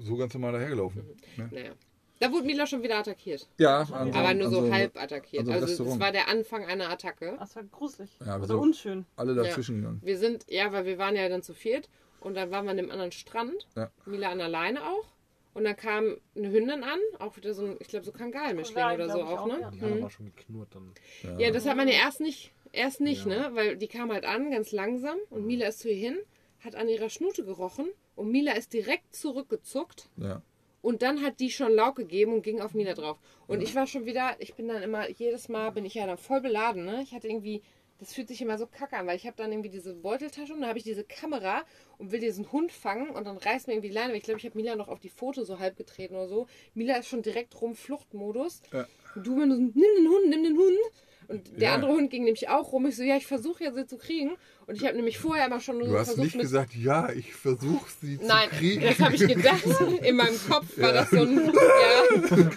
so 0.00 0.16
ganz 0.16 0.34
normal 0.34 0.52
dahergelaufen. 0.52 1.02
Ne? 1.36 1.48
Naja. 1.52 1.72
Da 2.20 2.30
wurde 2.32 2.46
Mila 2.46 2.66
schon 2.66 2.82
wieder 2.82 2.98
attackiert. 2.98 3.48
Ja, 3.58 3.80
an 3.80 3.86
so- 4.12 4.18
Aber 4.18 4.34
nur 4.34 4.46
an 4.46 4.52
so 4.52 4.66
so- 4.66 4.72
halb 4.72 4.96
attackiert. 4.96 5.40
an 5.40 5.46
so 5.46 5.52
einem 5.52 5.62
Also 5.62 5.84
es 5.84 6.00
war 6.00 6.12
der 6.12 6.28
Anfang 6.28 6.64
einer 6.64 6.88
Attacke. 6.90 7.36
Das 7.38 7.56
war 7.56 7.64
gruselig. 7.64 8.10
Ja, 8.20 8.34
aber 8.34 8.44
Oder 8.44 8.54
so- 8.54 8.60
unschön. 8.60 9.04
alle 9.16 9.34
dazwischen 9.34 9.76
gegangen. 9.76 10.00
Wir 10.04 10.16
sind, 10.18 10.44
ja, 10.48 10.72
weil 10.72 10.84
wir 10.86 10.96
waren 10.98 11.16
ja 11.16 11.28
dann 11.28 11.42
zu 11.42 11.54
viert 11.54 11.88
und 12.20 12.34
dann 12.34 12.50
waren 12.50 12.64
wir 12.66 12.70
an 12.70 12.76
dem 12.76 12.90
anderen 12.90 13.12
Strand. 13.12 13.66
Ja. 13.76 13.90
Mila 14.06 14.30
an 14.30 14.40
alleine 14.40 14.82
auch. 14.84 15.06
Und 15.54 15.64
dann 15.64 15.76
kam 15.76 16.16
eine 16.36 16.50
Hündin 16.50 16.82
an, 16.82 16.98
auch 17.20 17.36
wieder 17.36 17.54
so 17.54 17.64
ein, 17.64 17.76
ich 17.78 17.86
glaube, 17.88 18.04
so 18.04 18.10
Kangalmischling 18.12 18.74
Kangal, 18.76 18.96
oder 18.96 19.08
so 19.10 19.22
auch, 19.22 19.40
auch, 19.42 19.46
ne? 19.46 19.60
ja. 19.60 19.70
Die 19.70 19.80
haben 19.82 19.90
Mhm. 19.94 19.98
aber 20.02 20.10
schon 20.10 20.26
geknurrt 20.34 20.68
dann. 20.74 20.92
Ja, 21.38 21.50
das 21.52 21.64
hat 21.66 21.76
man 21.76 21.86
ja 21.86 21.94
erst 21.94 22.20
nicht, 22.20 22.52
erst 22.72 23.00
nicht, 23.00 23.24
Ja. 23.26 23.50
ne? 23.50 23.54
Weil 23.54 23.76
die 23.76 23.86
kam 23.86 24.10
halt 24.12 24.24
an, 24.24 24.50
ganz 24.50 24.72
langsam 24.72 25.16
und 25.30 25.46
Mila 25.46 25.66
ist 25.68 25.78
zu 25.80 25.88
ihr 25.88 25.94
hin, 25.96 26.18
hat 26.60 26.74
an 26.74 26.88
ihrer 26.88 27.08
Schnute 27.08 27.44
gerochen 27.44 27.86
und 28.16 28.30
Mila 28.32 28.52
ist 28.54 28.72
direkt 28.72 29.14
zurückgezuckt 29.14 30.08
Ja. 30.16 30.42
Und 30.84 31.00
dann 31.00 31.22
hat 31.22 31.40
die 31.40 31.50
schon 31.50 31.72
Lauk 31.72 31.96
gegeben 31.96 32.34
und 32.34 32.42
ging 32.42 32.60
auf 32.60 32.74
Mila 32.74 32.92
drauf. 32.92 33.18
Und 33.46 33.62
ich 33.62 33.74
war 33.74 33.86
schon 33.86 34.04
wieder, 34.04 34.36
ich 34.38 34.52
bin 34.52 34.68
dann 34.68 34.82
immer, 34.82 35.08
jedes 35.08 35.48
Mal 35.48 35.70
bin 35.70 35.86
ich 35.86 35.94
ja 35.94 36.06
dann 36.06 36.18
voll 36.18 36.42
beladen, 36.42 36.84
ne? 36.84 37.00
Ich 37.02 37.14
hatte 37.14 37.26
irgendwie, 37.26 37.62
das 38.00 38.12
fühlt 38.12 38.28
sich 38.28 38.42
immer 38.42 38.58
so 38.58 38.66
kacke 38.66 38.98
an, 38.98 39.06
weil 39.06 39.16
ich 39.16 39.26
habe 39.26 39.34
dann 39.34 39.50
irgendwie 39.50 39.70
diese 39.70 39.94
Beuteltasche 39.94 40.52
und 40.52 40.60
dann 40.60 40.68
habe 40.68 40.78
ich 40.78 40.84
diese 40.84 41.02
Kamera 41.02 41.62
und 41.96 42.12
will 42.12 42.20
diesen 42.20 42.52
Hund 42.52 42.70
fangen 42.70 43.08
und 43.08 43.26
dann 43.26 43.38
reißt 43.38 43.66
mir 43.66 43.72
irgendwie 43.72 43.88
die 43.88 43.94
Leine. 43.94 44.12
weg. 44.12 44.18
Ich 44.18 44.24
glaube, 44.24 44.40
ich 44.40 44.44
habe 44.44 44.58
Mila 44.58 44.76
noch 44.76 44.88
auf 44.88 45.00
die 45.00 45.08
Foto 45.08 45.42
so 45.42 45.58
halb 45.58 45.78
getreten 45.78 46.16
oder 46.16 46.28
so. 46.28 46.48
Mila 46.74 46.96
ist 46.96 47.08
schon 47.08 47.22
direkt 47.22 47.58
rum, 47.62 47.74
Fluchtmodus. 47.74 48.60
Ja. 48.70 48.86
Und 49.14 49.26
du, 49.26 49.40
wenn 49.40 49.48
du 49.48 49.56
so, 49.56 49.62
nimm 49.62 49.74
den 49.74 50.08
Hund, 50.08 50.28
nimm 50.28 50.44
den 50.44 50.58
Hund. 50.58 50.78
Und 51.28 51.48
der 51.60 51.68
Ja. 51.70 51.74
andere 51.74 51.92
Hund 51.92 52.10
ging 52.10 52.24
nämlich 52.24 52.48
auch 52.48 52.72
rum. 52.72 52.86
Ich 52.86 52.96
so, 52.96 53.02
ja, 53.02 53.16
ich 53.16 53.26
versuche 53.26 53.64
ja 53.64 53.72
sie 53.72 53.86
zu 53.86 53.96
kriegen. 53.98 54.36
Und 54.66 54.76
ich 54.76 54.84
habe 54.86 54.96
nämlich 54.96 55.18
vorher 55.18 55.46
immer 55.46 55.60
schon 55.60 55.78
nur 55.78 55.88
Du 55.88 55.98
hast 55.98 56.06
versucht 56.08 56.24
nicht 56.24 56.34
mit 56.36 56.42
gesagt, 56.42 56.74
ja, 56.74 57.10
ich 57.10 57.34
versuche 57.34 57.86
sie 58.00 58.18
Nein, 58.22 58.48
zu 58.50 58.56
kriegen. 58.56 58.82
das 58.82 58.98
habe 59.00 59.14
ich 59.14 59.20
gedacht. 59.26 59.64
In 60.02 60.16
meinem 60.16 60.38
Kopf 60.48 60.66
war 60.78 60.92
das 60.92 61.10
so 61.10 61.20
ein. 61.22 61.52
Ja. 61.52 62.50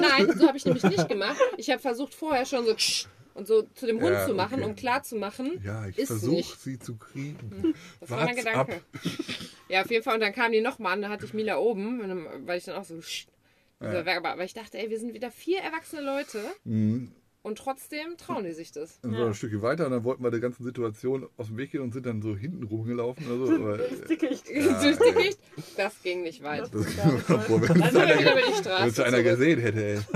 Nein, 0.00 0.32
so 0.38 0.46
habe 0.48 0.56
ich 0.56 0.64
nämlich 0.64 0.82
nicht 0.84 1.08
gemacht. 1.08 1.36
Ich 1.56 1.70
habe 1.70 1.80
versucht 1.80 2.14
vorher 2.14 2.44
schon 2.46 2.64
so 2.66 2.74
und 3.34 3.46
so 3.46 3.62
zu 3.74 3.86
dem 3.86 4.00
Hund 4.00 4.12
Ja, 4.12 4.26
zu 4.26 4.34
machen, 4.34 4.54
okay. 4.60 4.64
um 4.68 4.74
klar 4.74 5.02
zu 5.04 5.14
machen. 5.14 5.60
Ja, 5.64 5.86
ich 5.86 6.06
versuche 6.06 6.34
nicht. 6.36 6.60
sie 6.60 6.78
zu 6.78 6.96
kriegen. 6.96 7.74
Das 8.00 8.10
war 8.10 8.24
mein 8.24 8.34
Gedanke. 8.34 8.58
ab. 8.58 8.80
Ja, 9.68 9.82
auf 9.82 9.90
jeden 9.92 10.02
Fall. 10.02 10.14
Und 10.14 10.20
dann 10.20 10.32
kam 10.34 10.50
die 10.50 10.60
nochmal 10.60 10.94
an, 10.94 11.02
da 11.02 11.08
hatte 11.08 11.24
ich 11.24 11.34
Mila 11.34 11.56
oben, 11.58 12.00
dann- 12.00 12.26
weil 12.46 12.58
ich 12.58 12.64
dann 12.64 12.74
auch 12.76 12.84
so. 12.84 12.96
Ja. 13.80 14.02
Ja. 14.02 14.16
Aber 14.24 14.42
ich 14.42 14.54
dachte, 14.54 14.76
ey, 14.78 14.90
wir 14.90 14.98
sind 14.98 15.14
wieder 15.14 15.30
vier 15.30 15.60
erwachsene 15.60 16.02
Leute 16.02 16.40
Mhm. 16.64 17.12
Und 17.48 17.58
trotzdem 17.58 18.16
trauen 18.16 18.44
die 18.44 18.52
sich 18.52 18.70
das. 18.70 19.00
Dann 19.00 19.10
Ja. 19.12 19.16
sind 19.16 19.24
wir 19.26 19.30
ein 19.30 19.34
Stückchen 19.34 19.62
weiter 19.62 19.86
und 19.86 19.92
dann 19.92 20.04
wollten 20.04 20.22
wir 20.22 20.30
der 20.30 20.40
ganzen 20.40 20.62
Situation 20.64 21.26
aus 21.36 21.48
dem 21.48 21.56
Weg 21.56 21.72
gehen 21.72 21.80
und 21.80 21.92
sind 21.92 22.06
dann 22.06 22.22
so 22.22 22.36
hinten 22.36 22.62
rumgelaufen. 22.64 23.26
oder 23.26 23.46
so. 23.46 23.52
aber, 23.54 23.78
Das 23.78 23.90
ist 23.92 24.08
dickicht. 24.10 24.48
Ja, 24.50 24.80
Süß 24.80 24.98
dickicht? 24.98 25.38
Das 25.76 26.02
ging 26.02 26.22
nicht 26.22 26.42
weit. 26.42 26.62
Das 26.62 26.70
toll. 26.70 26.84
Boah, 27.48 27.62
wenn 27.62 27.80
Dann 27.80 28.88
es 28.88 29.00
einer, 29.00 29.22
gesehen 29.22 29.58
hätte, 29.60 29.84
ey. 29.84 29.94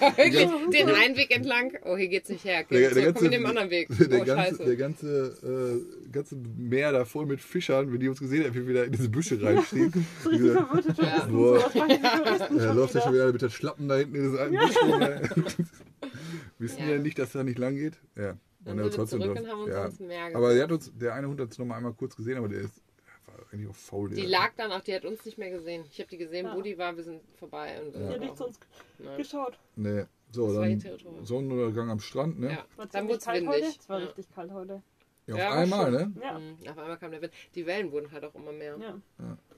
ja, 0.00 0.16
wirklich. 0.16 0.48
Den 0.72 0.88
einen 0.90 1.16
Weg 1.16 1.34
entlang. 1.34 1.72
Oh, 1.84 1.96
hier 1.96 2.08
geht's 2.08 2.28
nicht 2.28 2.44
her. 2.44 2.60
Okay, 2.64 2.78
Der, 2.80 2.90
der, 2.94 3.02
zurück, 3.02 3.14
komm 3.16 3.24
in 3.24 3.30
ganze, 3.30 3.38
dem 3.38 3.46
anderen 3.46 3.70
Weg. 3.70 3.88
der, 3.88 4.06
Oh, 4.20 4.24
ganze, 4.24 4.34
scheiße. 4.34 4.64
der 4.64 4.76
ganze, 4.76 5.78
äh, 6.06 6.10
ganze 6.12 6.36
Meer 6.58 6.92
da 6.92 7.04
voll 7.04 7.26
mit 7.26 7.40
Fischern, 7.40 7.92
wenn 7.92 8.00
die 8.00 8.08
uns 8.08 8.20
gesehen 8.20 8.42
hätten, 8.42 8.54
wie 8.54 8.60
wir 8.60 8.68
wieder 8.68 8.84
in 8.84 8.92
diese 8.92 9.08
Büsche 9.08 9.40
reinstehen. 9.42 9.92
So 10.22 10.30
richtig 10.30 10.52
verwirrte 10.52 10.94
Touristen. 10.94 11.32
Boah. 11.32 11.70
Er 11.74 12.66
schon 12.68 12.76
läuft 12.76 12.94
ja 12.94 13.00
schon 13.02 13.14
wieder? 13.14 13.32
mit 13.32 13.42
der 13.42 13.48
Schlappen 13.50 13.88
da 13.88 13.96
hinten 13.96 14.14
in 14.16 14.22
diesen 14.22 14.38
alten 14.38 15.02
ey. 15.02 15.20
Wissen 16.58 16.80
Ja. 16.80 16.94
ja 16.94 16.98
nicht, 16.98 17.18
dass 17.18 17.32
da 17.32 17.42
nicht 17.44 17.58
lang 17.58 17.76
geht. 17.76 17.98
Ja. 18.16 18.36
Dann 18.60 18.78
er 18.78 18.84
sind 18.84 18.92
wir 18.92 18.96
trotzdem 18.98 19.20
zurück 19.22 19.38
und 19.38 19.48
haben 19.48 19.60
uns 19.60 19.70
ja. 19.70 19.82
ans 19.82 20.00
Meer 20.00 20.36
Aber 20.36 20.52
der, 20.54 20.64
hat 20.64 20.72
uns, 20.72 20.92
der 20.94 21.14
eine 21.14 21.28
Hund 21.28 21.40
hat 21.40 21.50
es 21.52 21.58
noch 21.58 21.66
mal 21.66 21.76
einmal 21.76 21.92
kurz 21.94 22.16
gesehen, 22.16 22.38
aber 22.38 22.48
der 22.48 22.60
ist 22.62 22.82
war 23.26 23.34
eigentlich 23.52 23.68
auch 23.70 23.74
faul. 23.76 24.10
Die 24.10 24.26
lag 24.26 24.52
dann 24.56 24.72
auch, 24.72 24.80
die 24.80 24.94
hat 24.94 25.04
uns 25.04 25.24
nicht 25.24 25.38
mehr 25.38 25.50
gesehen. 25.50 25.84
Ich 25.90 25.98
habe 26.00 26.08
die 26.10 26.18
gesehen, 26.18 26.46
Ja. 26.46 26.56
wo 26.56 26.62
die 26.62 26.76
war, 26.78 26.96
wir 26.96 27.04
sind 27.04 27.20
vorbei. 27.38 27.80
Und, 27.82 27.94
Die 27.94 28.00
äh, 28.00 28.08
hat 28.08 28.20
nicht 28.20 28.36
zu 28.36 28.46
uns 28.46 28.58
nein. 28.98 29.16
geschaut. 29.16 29.58
Nee. 29.76 30.04
So, 30.30 30.46
Das 30.52 30.56
dann. 30.56 31.24
Sonnenuntergang 31.24 31.90
am 31.90 32.00
Strand, 32.00 32.38
ne? 32.38 32.50
Ja. 32.52 32.64
War 32.76 32.86
Dann 32.86 33.06
wurde 33.08 33.18
es 33.18 33.26
windig. 33.26 33.48
heute. 33.48 33.66
Es 33.78 33.88
war 33.88 34.00
Ja. 34.00 34.06
richtig 34.06 34.30
kalt 34.34 34.52
heute. 34.52 34.82
Ja, 35.28 35.34
auf 35.34 35.40
Ja, 35.40 35.50
einmal, 35.52 35.90
ne? 35.90 36.12
Ja. 36.22 36.38
Mhm, 36.38 36.56
Auf 36.68 36.78
einmal 36.78 36.96
kam 36.96 37.10
der 37.10 37.20
Wind. 37.20 37.32
Die 37.54 37.66
Wellen 37.66 37.92
wurden 37.92 38.10
halt 38.10 38.24
auch 38.24 38.34
immer 38.34 38.52
mehr. 38.52 38.76
Ja. 38.78 38.94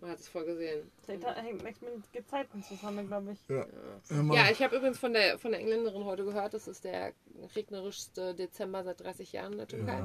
Man 0.01 0.11
hat 0.11 0.19
es 0.19 0.29
voll 0.29 0.45
gesehen. 0.45 0.91
Das 1.07 1.37
hängt 1.37 1.63
nichts 1.63 1.81
mit 1.81 2.13
Gezeiten 2.13 2.63
zusammen, 2.65 3.07
glaube 3.07 3.33
ich. 3.33 3.39
Ja. 3.49 3.67
Ja, 4.35 4.51
ich 4.51 4.63
habe 4.63 4.77
übrigens 4.77 4.99
von 4.99 5.13
der, 5.13 5.39
von 5.39 5.53
der 5.53 5.61
Engländerin 5.61 6.05
heute 6.05 6.25
gehört, 6.25 6.55
das 6.55 6.67
ist 6.67 6.85
der 6.85 7.13
regnerischste 7.55 8.35
Dezember 8.35 8.83
seit 8.83 9.01
30 9.01 9.33
Jahren 9.33 9.53
in 9.53 9.59
der 9.59 9.69
Türkei. 9.69 10.03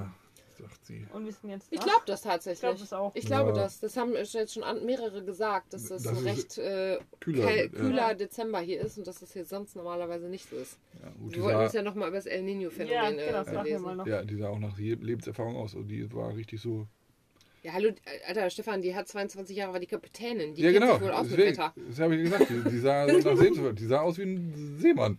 Ja, 0.60 0.66
sagt 0.68 0.86
sie. 0.86 1.06
Und 1.14 1.26
wir 1.26 1.32
sind 1.34 1.50
jetzt 1.50 1.68
Ich 1.72 1.80
glaube 1.80 2.02
das 2.06 2.22
tatsächlich. 2.22 2.58
Ich 2.58 2.62
glaube 2.62 2.82
es 2.84 2.94
auch. 2.94 3.12
Ich 3.16 3.26
glaube 3.26 3.50
Ja. 3.52 3.56
das. 3.56 3.80
Das 3.80 3.98
haben 3.98 4.14
jetzt 4.14 4.54
schon 4.54 4.86
mehrere 4.86 5.24
gesagt, 5.24 5.74
dass 5.74 5.88
das, 5.88 6.04
Das 6.04 6.12
ein 6.14 6.18
ist 6.18 6.26
recht 6.26 6.58
äh, 6.58 7.00
kühler 7.20 7.46
wird, 7.48 7.74
ja. 7.74 7.80
kühler 7.80 8.16
Dezember 8.16 8.60
hier 8.60 8.82
ist 8.82 8.98
und 8.98 9.08
dass 9.08 9.20
das 9.20 9.34
hier 9.34 9.46
sonst 9.46 9.76
normalerweise 9.76 10.28
nicht 10.28 10.50
so 10.50 10.56
ist. 10.56 10.78
Ja, 11.02 11.10
gut, 11.20 11.36
Wir 11.36 11.44
wollten 11.44 11.60
uns 11.62 11.74
ja 11.74 11.82
nochmal 11.82 12.08
über 12.10 12.18
das 12.18 12.26
El 12.26 12.40
Ja, 12.40 12.44
Nino-Phänomen 12.44 13.18
genau, 13.18 13.32
das 13.32 13.48
äh, 13.48 13.54
machen 13.54 13.66
wir 13.66 13.72
lesen. 13.74 13.84
mal 13.86 13.96
noch. 13.96 14.08
ja, 14.08 14.24
die 14.24 14.36
sah 14.38 14.50
auch 14.50 14.60
nach 14.60 14.78
Lebenserfahrung 14.78 15.56
aus. 15.56 15.74
Und 15.76 15.88
die 15.88 16.12
war 16.14 16.36
richtig 16.36 16.62
so. 16.62 16.88
Ja, 17.64 17.74
hallo, 17.74 17.88
äh, 17.90 17.94
Alter, 18.28 18.50
Stefan, 18.52 18.82
die 18.84 18.94
hat 18.96 19.08
22 19.08 19.58
Jahre, 19.58 19.74
war 19.74 19.80
die 19.80 19.88
Kapitänin. 19.88 20.54
Die 20.54 20.62
ja, 20.62 20.72
kennt 20.72 20.84
genau. 20.84 20.94
sich 20.94 21.04
wohl 21.04 21.12
aus 21.12 21.28
mit 21.30 21.38
Wetter. 21.38 21.74
das 21.90 22.00
habe 22.00 22.16
ich 22.16 22.24
gesagt. 22.24 22.50
Die, 22.50 22.70
die 22.70 22.80
sah 22.80 23.08
so 23.10 23.30
nach. 23.36 23.74
Die 23.74 23.86
sah 23.88 24.02
aus 24.02 24.18
wie 24.20 24.24
ein 24.24 24.78
Seemann. 24.78 25.18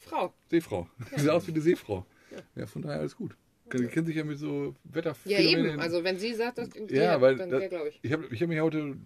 Frau. 0.00 0.32
Seefrau. 0.48 0.86
Die 1.16 1.20
sah 1.20 1.32
aus 1.32 1.46
wie 1.46 1.50
eine 1.52 1.60
Seefrau. 1.60 2.06
Ja, 2.54 2.66
von 2.66 2.82
daher 2.82 3.00
alles 3.00 3.16
gut. 3.16 3.36
Die 3.78 3.86
kennt 3.86 4.06
sich 4.06 4.16
ja 4.16 4.24
mit 4.24 4.38
so 4.38 4.74
Ja, 4.84 4.94
Wetterphänomenen. 4.94 5.66
eben. 5.72 5.80
Also, 5.80 6.04
wenn 6.04 6.18
sie 6.18 6.34
sagt, 6.34 6.58
das 6.58 6.68
die 6.70 6.94
Ja, 6.94 7.20
weil 7.20 7.36
dann 7.36 7.50
der 7.50 7.68
glaube 7.68 7.88
ich. 7.88 7.98
Ich 8.02 8.12
habe 8.12 8.26
ich 8.30 8.42
hab 8.42 8.48
mich 8.48 8.60
heute 8.60 8.96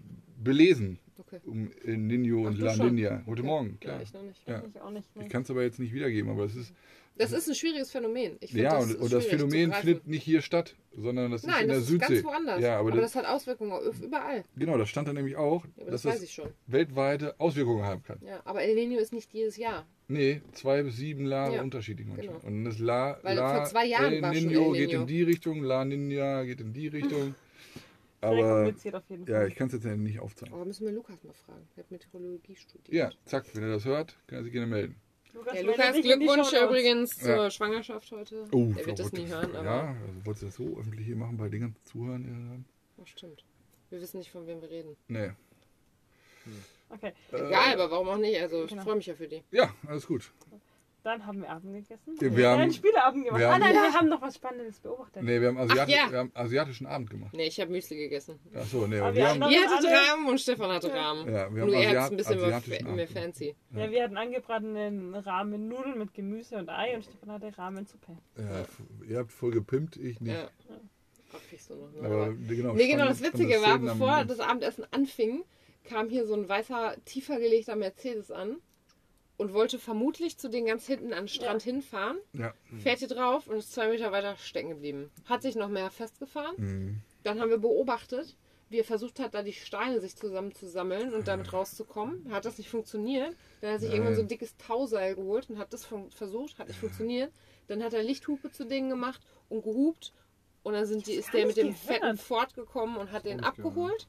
belesen 0.42 0.98
Okay. 1.18 1.40
um 1.46 1.70
El 1.84 1.96
Nino 1.98 2.46
und 2.46 2.58
La? 2.58 2.74
Nina. 2.76 3.22
Heute 3.26 3.40
Okay. 3.40 3.42
Morgen, 3.42 3.68
Ja, 3.82 3.88
klar. 3.90 4.02
ich 4.02 4.12
noch 4.12 4.22
nicht. 4.22 4.48
Ja. 4.48 4.62
Ich 4.72 4.80
auch 4.80 4.90
nicht. 4.90 5.08
Ich 5.14 5.22
Ne? 5.22 5.28
kann 5.28 5.42
es 5.42 5.50
aber 5.50 5.62
jetzt 5.62 5.78
nicht 5.80 5.92
wiedergeben, 5.94 6.30
aber 6.30 6.44
es 6.44 6.54
ist. 6.56 6.72
Das 7.18 7.32
ist 7.32 7.48
ein 7.48 7.54
schwieriges 7.54 7.90
Phänomen. 7.90 8.38
Ja, 8.40 8.74
das 8.74 8.84
und, 8.84 8.90
ist 8.90 8.96
und 9.00 9.12
das 9.12 9.26
Phänomen 9.26 9.72
findet 9.72 10.06
nicht 10.06 10.22
hier 10.22 10.42
statt, 10.42 10.76
sondern 10.94 11.30
das 11.30 11.42
ist 11.42 11.46
Nein, 11.46 11.62
in 11.62 11.68
der 11.68 11.76
das 11.76 11.84
ist 11.84 11.90
Südsee. 11.90 12.14
ganz 12.14 12.24
woanders. 12.24 12.60
Ja, 12.60 12.78
aber, 12.78 12.90
aber 12.92 13.00
das, 13.00 13.12
das 13.12 13.24
hat 13.24 13.30
Auswirkungen 13.30 13.72
auf 13.72 14.00
überall. 14.00 14.44
genau, 14.56 14.76
das 14.76 14.88
stand 14.90 15.08
da 15.08 15.12
nämlich 15.14 15.36
auch, 15.36 15.64
Ja, 15.64 15.70
aber 15.82 15.90
dass 15.92 16.02
das 16.02 16.12
weiß 16.12 16.20
das 16.20 16.28
ich 16.28 16.34
schon. 16.34 16.50
weltweite 16.66 17.34
Auswirkungen 17.40 17.84
haben 17.84 18.02
kann. 18.02 18.18
Ja, 18.22 18.40
aber 18.44 18.62
El 18.62 18.74
Nino 18.74 18.98
ist 18.98 19.12
nicht 19.14 19.32
jedes 19.32 19.56
Jahr. 19.56 19.86
Nee, 20.08 20.42
zwei 20.52 20.82
bis 20.82 20.96
sieben 20.96 21.26
Jahre 21.26 21.54
Ja, 21.56 21.62
unterschiedlich 21.62 22.06
manchmal. 22.06 22.36
genau. 22.38 22.46
Und 22.46 22.64
das 22.64 22.78
La, 22.78 23.18
Weil 23.22 23.36
La 23.36 23.54
vor 23.56 23.64
zwei 23.64 23.86
Jahren 23.86 24.12
El 24.12 24.22
war 24.22 24.32
Nino 24.32 24.74
El 24.74 24.78
geht 24.78 24.88
Nino. 24.90 25.00
in 25.00 25.06
die 25.06 25.22
Richtung, 25.22 25.62
La 25.62 25.84
Nina 25.84 26.44
geht 26.44 26.60
in 26.60 26.72
die 26.72 26.88
Richtung. 26.98 27.34
Aber 28.20 28.64
kompliziert 28.64 28.94
auf 28.94 29.04
jeden 29.08 29.26
Fall. 29.26 29.34
ja, 29.34 29.46
ich 29.46 29.54
kann 29.54 29.68
es 29.68 29.74
jetzt 29.74 29.84
nicht 29.84 30.18
aufzeigen. 30.20 30.52
Aber 30.54 30.64
müssen 30.64 30.84
wir 30.86 30.92
Lukas 30.92 31.22
mal 31.22 31.32
fragen. 31.34 31.66
Der 31.76 31.84
hat 31.84 31.90
Meteorologie 31.90 32.56
studiert. 32.56 32.88
Ja, 32.94 33.10
zack, 33.24 33.44
wenn 33.54 33.62
er 33.62 33.70
das 33.70 33.84
hört, 33.84 34.16
kann 34.26 34.38
er 34.38 34.44
sich 34.44 34.52
gerne 34.52 34.66
melden. 34.66 34.96
Lukas, 35.36 35.54
Ja, 35.54 35.60
Lukas, 35.62 35.92
Glückwunsch 36.00 36.52
übrigens 36.52 37.18
zur 37.18 37.28
Ja. 37.36 37.50
Schwangerschaft 37.50 38.10
heute. 38.12 38.44
Oh, 38.52 38.72
der 38.76 38.86
wird 38.86 38.98
das 38.98 39.12
nie 39.12 39.26
hören, 39.26 39.54
aber 39.54 39.64
Ja, 39.64 39.80
also 40.06 40.24
wolltest 40.24 40.42
du 40.42 40.46
das 40.46 40.54
so 40.56 40.78
öffentlich 40.80 41.06
hier 41.06 41.16
machen 41.16 41.36
bei 41.36 41.48
den 41.48 41.60
ganzen 41.60 41.84
Zuhörern? 41.84 42.22
die 42.24 42.28
da 42.30 42.34
haben? 42.36 42.64
oh, 42.98 43.02
stimmt. 43.04 43.44
Wir 43.90 44.00
wissen 44.00 44.18
nicht, 44.18 44.30
von 44.30 44.46
wem 44.46 44.60
wir 44.62 44.70
reden. 44.70 44.96
Nee. 45.08 45.30
Okay, 46.88 47.12
Äh, 47.32 47.36
Egal, 47.36 47.72
aber 47.74 47.90
warum 47.90 48.08
auch 48.08 48.16
nicht? 48.16 48.40
Also 48.40 48.64
ich 48.64 48.70
Genau. 48.70 48.82
freue 48.82 48.96
mich 48.96 49.06
ja 49.06 49.14
für 49.14 49.26
die. 49.28 49.42
Ja, 49.50 49.74
alles 49.86 50.06
gut. 50.06 50.30
Dann 51.06 51.24
haben 51.26 51.40
wir 51.40 51.48
Abend 51.50 51.72
gegessen. 51.72 52.16
Ja, 52.20 52.36
wir 52.36 52.48
haben- 52.50 52.60
einen 52.62 52.72
Spieleabend 52.72 53.24
gemacht. 53.24 53.40
wir 53.40 53.48
ah 53.48 53.52
haben- 53.54 53.60
nein, 53.60 53.74
Ja. 53.74 53.82
wir 53.84 53.92
haben 53.94 54.08
noch 54.08 54.20
was 54.20 54.34
Spannendes 54.34 54.80
beobachtet. 54.80 55.22
Nee, 55.22 55.40
wir 55.40 55.48
haben, 55.48 55.58
Asiati 55.58 55.92
ja. 55.92 56.10
wir 56.10 56.18
haben 56.18 56.30
asiatischen 56.34 56.86
Abend 56.86 57.10
gemacht. 57.10 57.32
Nee, 57.34 57.46
ich 57.46 57.60
habe 57.60 57.70
Müsli 57.70 57.96
gegessen. 57.96 58.38
Achso, 58.54 58.86
nee, 58.86 58.96
Aber 58.98 59.06
aber 59.06 59.14
wir 59.14 59.22
wir 59.22 59.28
hatten 59.30 59.44
haben. 59.44 59.52
Ihr 59.52 59.70
hattet 59.70 59.86
alle- 59.86 60.10
Rahmen 60.12 60.28
und 60.28 60.40
Stefan 60.40 60.70
hatte 60.72 60.92
Rahmen. 60.92 61.26
Ja, 61.26 61.32
wir 61.54 61.62
haben 61.62 61.70
Nur 61.70 61.74
er 61.74 61.88
hat 61.88 61.94
es 61.94 61.96
Asiat, 61.96 62.10
ein 62.10 62.16
bisschen 62.16 62.40
mehr, 62.84 62.94
mehr 62.94 63.08
fancy. 63.08 63.56
Ja, 63.74 63.90
wir 63.90 64.02
hatten 64.04 64.16
angebratenen 64.16 65.14
Rahmen 65.14 65.68
Nudeln 65.68 65.98
mit 65.98 66.12
Gemüse 66.12 66.56
und 66.56 66.68
Ei 66.68 66.96
und 66.96 67.04
Stefan 67.04 67.30
hatte 67.32 67.56
Rahmensuppe. 67.56 68.16
Ja, 68.36 68.60
f- 68.62 68.82
ihr 69.08 69.18
habt 69.18 69.32
voll 69.32 69.52
gepimpt, 69.52 69.96
ich 69.96 70.20
nicht. 70.20 70.34
Ja. 70.34 70.48
Ach, 71.32 71.70
noch, 71.70 71.92
ne? 71.92 72.06
Aber 72.06 72.32
genau, 72.48 72.72
nee, 72.74 72.88
genau, 72.88 73.06
das 73.06 73.20
Witzige 73.22 73.60
war, 73.62 73.78
bevor 73.78 74.24
das 74.24 74.40
Abendessen 74.40 74.84
anfing, 74.90 75.44
kam 75.84 76.08
hier 76.08 76.26
so 76.26 76.34
ein 76.34 76.48
weißer, 76.48 76.96
tiefer 77.04 77.38
gelegter 77.38 77.76
Mercedes 77.76 78.30
an 78.30 78.56
und 79.36 79.52
wollte 79.52 79.78
vermutlich 79.78 80.38
zu 80.38 80.48
den 80.48 80.66
ganz 80.66 80.86
hinten 80.86 81.12
an 81.12 81.24
den 81.24 81.28
Strand 81.28 81.62
hinfahren. 81.62 82.18
Ja. 82.32 82.54
Fährt 82.78 83.00
hier 83.00 83.08
drauf 83.08 83.48
und 83.48 83.56
ist 83.56 83.72
zwei 83.72 83.88
Meter 83.88 84.12
weiter 84.12 84.36
stecken 84.36 84.70
geblieben. 84.70 85.10
Hat 85.26 85.42
sich 85.42 85.56
noch 85.56 85.68
mehr 85.68 85.90
festgefahren. 85.90 86.54
Mhm. 86.56 87.00
Dann 87.22 87.40
haben 87.40 87.50
wir 87.50 87.58
beobachtet, 87.58 88.36
wie 88.68 88.78
er 88.78 88.84
versucht 88.84 89.20
hat, 89.20 89.34
da 89.34 89.42
die 89.42 89.52
Steine 89.52 90.00
sich 90.00 90.16
zusammenzusammeln 90.16 91.12
und 91.12 91.28
damit 91.28 91.52
rauszukommen. 91.52 92.32
Hat 92.32 92.44
das 92.44 92.58
nicht 92.58 92.70
funktioniert. 92.70 93.36
Dann 93.60 93.70
hat 93.70 93.76
er 93.76 93.80
sich 93.80 93.88
Nein. 93.90 93.98
irgendwann 93.98 94.16
so 94.16 94.22
ein 94.22 94.28
dickes 94.28 94.56
Tauseil 94.56 95.14
geholt 95.14 95.50
und 95.50 95.58
hat 95.58 95.72
das 95.72 95.86
versucht, 96.10 96.58
hat 96.58 96.68
nicht 96.68 96.80
funktioniert. 96.80 97.32
Dann 97.68 97.82
hat 97.82 97.92
er 97.92 98.02
Lichthupe 98.02 98.50
zu 98.50 98.64
denen 98.64 98.88
gemacht 98.88 99.20
und 99.48 99.62
gehupt. 99.62 100.12
Und 100.62 100.72
dann 100.72 100.86
sind 100.86 101.06
die, 101.06 101.12
ist 101.12 101.32
der 101.32 101.46
mit 101.46 101.56
dem 101.56 101.74
Fetten 101.74 102.16
fortgekommen 102.16 102.96
und 102.96 103.12
hat 103.12 103.24
den 103.24 103.40
abgeholt. 103.40 104.08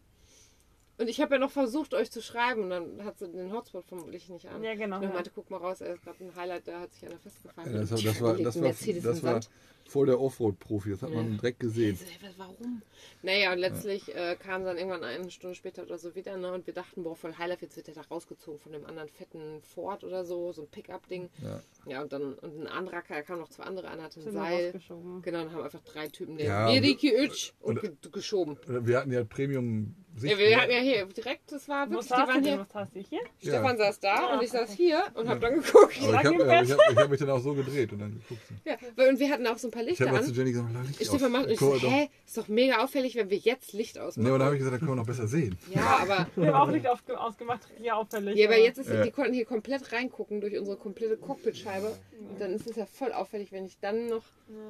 Und 1.00 1.08
ich 1.10 1.22
habe 1.22 1.36
ja 1.36 1.40
noch 1.40 1.52
versucht, 1.52 1.94
euch 1.94 2.10
zu 2.10 2.22
schreiben. 2.22 2.64
Und 2.64 2.70
dann 2.72 3.06
hat 3.06 3.20
sie 3.20 3.28
den 3.28 3.52
Hotspot 3.54 3.86
vermutlich 3.86 4.30
nicht 4.30 4.48
an. 4.48 4.64
Ja, 4.64 4.74
genau. 4.76 4.98
Und 4.98 5.04
ich 5.04 5.10
Ja. 5.10 5.14
meinte, 5.16 5.32
guck 5.34 5.50
mal 5.52 5.58
raus, 5.58 5.82
er 5.82 5.94
ist 5.94 6.04
gerade 6.04 6.24
ein 6.24 6.36
Highlight, 6.36 6.68
da 6.68 6.80
hat 6.82 6.92
sich 6.94 7.06
einer 7.06 7.20
festgefahren. 7.20 7.72
Ja, 7.74 7.80
das, 7.82 7.92
war, 7.92 7.98
Mit 7.98 8.06
das, 8.08 8.22
war, 8.22 8.34
das, 8.38 8.62
war, 8.62 9.02
das 9.12 9.24
war 9.24 9.40
voll 9.88 10.08
der 10.08 10.20
Offroad-Profi, 10.20 10.90
das 10.90 11.02
hat 11.04 11.12
man 11.12 11.32
Ja. 11.32 11.38
direkt 11.38 11.60
gesehen. 11.62 11.98
Also, 12.24 12.34
warum? 12.40 12.82
Naja, 13.24 13.54
und 13.54 13.60
letztlich 13.60 14.14
äh, 14.14 14.36
kam 14.36 14.66
dann 14.66 14.78
irgendwann 14.78 15.04
eine 15.04 15.30
Stunde 15.32 15.56
später 15.56 15.84
oder 15.84 15.98
so 15.98 16.14
wieder, 16.16 16.36
ne? 16.36 16.52
Und 16.52 16.66
wir 16.68 16.74
dachten, 16.74 17.04
boah, 17.04 17.16
voll 17.16 17.38
Highlife, 17.38 17.64
jetzt 17.66 17.78
wird 17.78 17.88
der 17.88 17.94
da 17.94 18.02
rausgezogen 18.02 18.60
von 18.60 18.72
dem 18.74 18.86
anderen 18.86 19.08
fetten 19.08 19.62
Ford 19.62 20.04
oder 20.04 20.26
so, 20.26 20.52
so 20.52 20.64
ein 20.64 20.68
Pickup-Ding. 20.68 21.30
Ja. 21.42 21.62
Ja, 21.86 22.02
und 22.02 22.12
dann 22.12 22.34
und 22.34 22.60
ein 22.62 22.68
anderer, 22.68 23.02
da 23.08 23.22
kamen 23.22 23.40
noch 23.40 23.50
zwei 23.50 23.64
andere, 23.64 23.88
einer 23.88 24.04
hatte 24.04 24.20
ein 24.20 24.32
Seil. 24.32 24.74
Genau, 24.90 25.22
dann 25.44 25.54
haben 25.54 25.64
einfach 25.64 25.84
drei 25.84 26.08
Typen 26.10 26.38
den 26.38 26.48
Ja, 26.48 26.66
Miriki 26.70 27.16
und, 27.16 27.54
und- 27.62 27.82
ge 27.82 28.12
geschoben. 28.12 28.58
Wir 28.68 28.98
hatten 28.98 29.12
ja 29.14 29.24
Premium 29.24 29.96
Sicht. 30.18 30.32
Ja, 30.34 30.38
wir 30.40 30.58
hatten 30.62 30.72
ja 30.72 30.80
hier 30.80 31.06
direkt, 31.06 31.52
das 31.52 31.68
war 31.70 31.90
wirklich, 31.90 32.08
die 32.08 32.12
waren 32.14 32.44
hier. 32.44 32.68
Ja. 33.10 33.20
Stefan 33.40 33.78
saß 33.78 34.00
da 34.00 34.16
Ah, 34.16 34.36
und 34.38 34.44
ich 34.44 34.50
saß 34.52 34.72
hier 34.74 35.04
und 35.14 35.28
hab 35.30 35.40
dann 35.40 35.56
geguckt. 35.62 35.98
Aber 36.02 36.14
ich 36.14 36.26
habe 36.26 36.64
ich 36.64 36.72
hab, 36.72 36.92
ich 36.92 36.98
hab 36.98 37.10
mich 37.10 37.20
dann 37.20 37.30
auch 37.30 37.40
so 37.40 37.54
gedreht 37.54 37.92
und 37.94 38.00
dann 38.00 38.14
geguckt. 38.14 38.42
Ja, 38.66 38.76
weil- 38.96 39.10
und 39.10 39.20
wir 39.20 39.30
hatten 39.30 39.46
auch 39.48 39.58
so 39.58 39.68
ein 39.68 39.72
paar 39.72 39.84
Ich 39.84 39.90
Lichter 39.90 40.06
habe 40.08 40.18
mal 40.18 40.24
zu 40.24 40.32
an. 40.32 40.36
Jenny 40.38 40.52
gesagt, 40.52 40.70
Licht 40.88 41.02
Ich 41.02 41.10
aus. 41.10 41.16
Stefan 41.16 41.32
macht 41.32 41.46
und 41.46 41.52
ich 41.52 41.60
so, 41.60 41.76
hä, 41.80 42.10
ist 42.26 42.38
doch 42.38 42.48
mega 42.48 42.84
auffällig, 42.84 43.16
wenn 43.16 43.30
wir 43.30 43.38
jetzt 43.38 43.74
Licht 43.74 43.98
ausmachen. 44.00 44.24
Nee, 44.24 44.30
aber 44.30 44.40
dann 44.40 44.46
habe 44.48 44.56
ich 44.56 44.60
gesagt, 44.60 44.74
dann 44.74 44.80
können 44.80 44.92
wir 44.92 44.96
noch 44.96 45.06
besser 45.08 45.28
sehen. 45.28 45.58
ja, 45.74 46.00
aber 46.02 46.28
Wir 46.36 46.54
haben 46.54 46.70
auch 46.70 46.72
nicht 46.72 46.88
aufge 46.88 47.20
ausgemacht, 47.20 47.62
hier 47.82 47.96
auffällig. 47.96 48.36
Ja, 48.38 48.48
aber 48.48 48.58
jetzt 48.58 48.78
ist 48.80 48.90
Ja. 48.90 49.04
die 49.04 49.12
konnten 49.12 49.34
hier 49.34 49.46
komplett 49.46 49.92
reingucken 49.92 50.42
durch 50.42 50.58
unsere 50.58 50.78
komplette 50.78 51.18
Cockpitscheibe. 51.18 51.96
Und 52.30 52.42
dann 52.42 52.52
ist 52.54 52.68
es 52.68 52.76
ja 52.76 52.86
voll 52.86 53.12
auffällig, 53.14 53.52
wenn 53.52 53.66
ich 53.66 53.78
dann 53.80 54.08
noch 54.08 54.24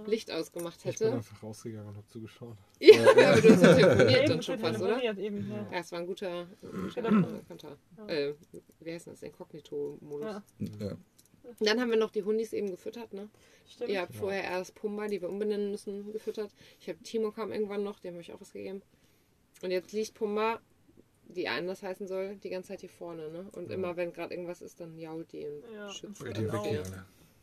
Licht 0.06 0.32
ausgemacht 0.32 0.78
Ich 0.80 0.84
bin 0.84 1.08
hätte. 1.08 1.12
einfach 1.14 1.44
rausgegangen 1.44 1.88
und 1.90 1.96
habe 1.98 2.08
zugeschaut. 2.08 2.56
Ja, 2.80 3.00
aber 3.12 3.42
du 3.42 3.50
hast 3.54 3.62
ja 3.64 3.70
Ja, 3.70 3.76
telefoniert 3.96 4.30
dann 4.30 4.42
schon 4.42 4.60
fast, 4.60 4.82
oder? 4.82 5.02
eben, 5.04 5.18
ja. 5.50 5.68
Ja, 5.72 5.80
es 5.80 5.92
war 5.92 6.00
ein 6.00 6.08
guter, 6.08 6.48
ein 6.62 6.82
guter 6.84 7.02
Genau. 7.02 7.28
äh, 7.28 7.42
Konter. 7.48 7.78
Äh, 8.08 8.34
wie 8.80 8.94
heißt 8.94 9.08
das? 9.08 9.22
Inkognito-Modus. 9.24 10.26
Ja. 10.26 10.44
Ja. 10.80 10.98
Dann 11.60 11.80
haben 11.80 11.90
wir 11.90 11.98
noch 11.98 12.12
die 12.12 12.24
Hundis 12.24 12.52
eben 12.54 12.70
gefüttert, 12.72 13.14
ne? 13.14 13.30
Stimmt. 13.70 13.90
Ihr 13.90 14.02
habt 14.02 14.16
vorher 14.16 14.44
erst 14.44 14.76
Pumba, 14.76 15.08
die 15.08 15.22
wir 15.22 15.30
umbenennen 15.30 15.72
müssen, 15.72 16.12
gefüttert. 16.12 16.52
Ich 16.80 16.90
habe 16.90 17.00
Timo 17.04 17.32
kam 17.32 17.52
irgendwann 17.52 17.84
noch, 17.84 18.00
dem 18.00 18.14
habe 18.14 18.22
ich 18.22 18.34
auch 18.34 18.42
was 18.42 18.52
gegeben. 18.54 18.82
Und 19.62 19.72
jetzt 19.72 19.92
liegt 19.94 20.14
Pumba, 20.14 20.60
die 21.30 21.48
anders 21.48 21.84
heißen 21.84 22.08
soll, 22.08 22.36
die 22.38 22.50
ganze 22.50 22.70
Zeit 22.70 22.82
hier 22.82 22.90
vorne, 22.90 23.30
ne? 23.30 23.48
Und 23.54 23.72
immer 23.72 23.96
wenn 23.98 24.14
gerade 24.14 24.34
irgendwas 24.34 24.62
ist, 24.62 24.80
dann 24.80 24.98
jault 24.98 25.32
die 25.32 25.46
und 25.46 25.64
Ja, 25.74 25.90
schützt 25.90 26.22
und 26.22 26.28
und 26.30 26.38
Die 26.38 26.44
Genau. 26.44 26.64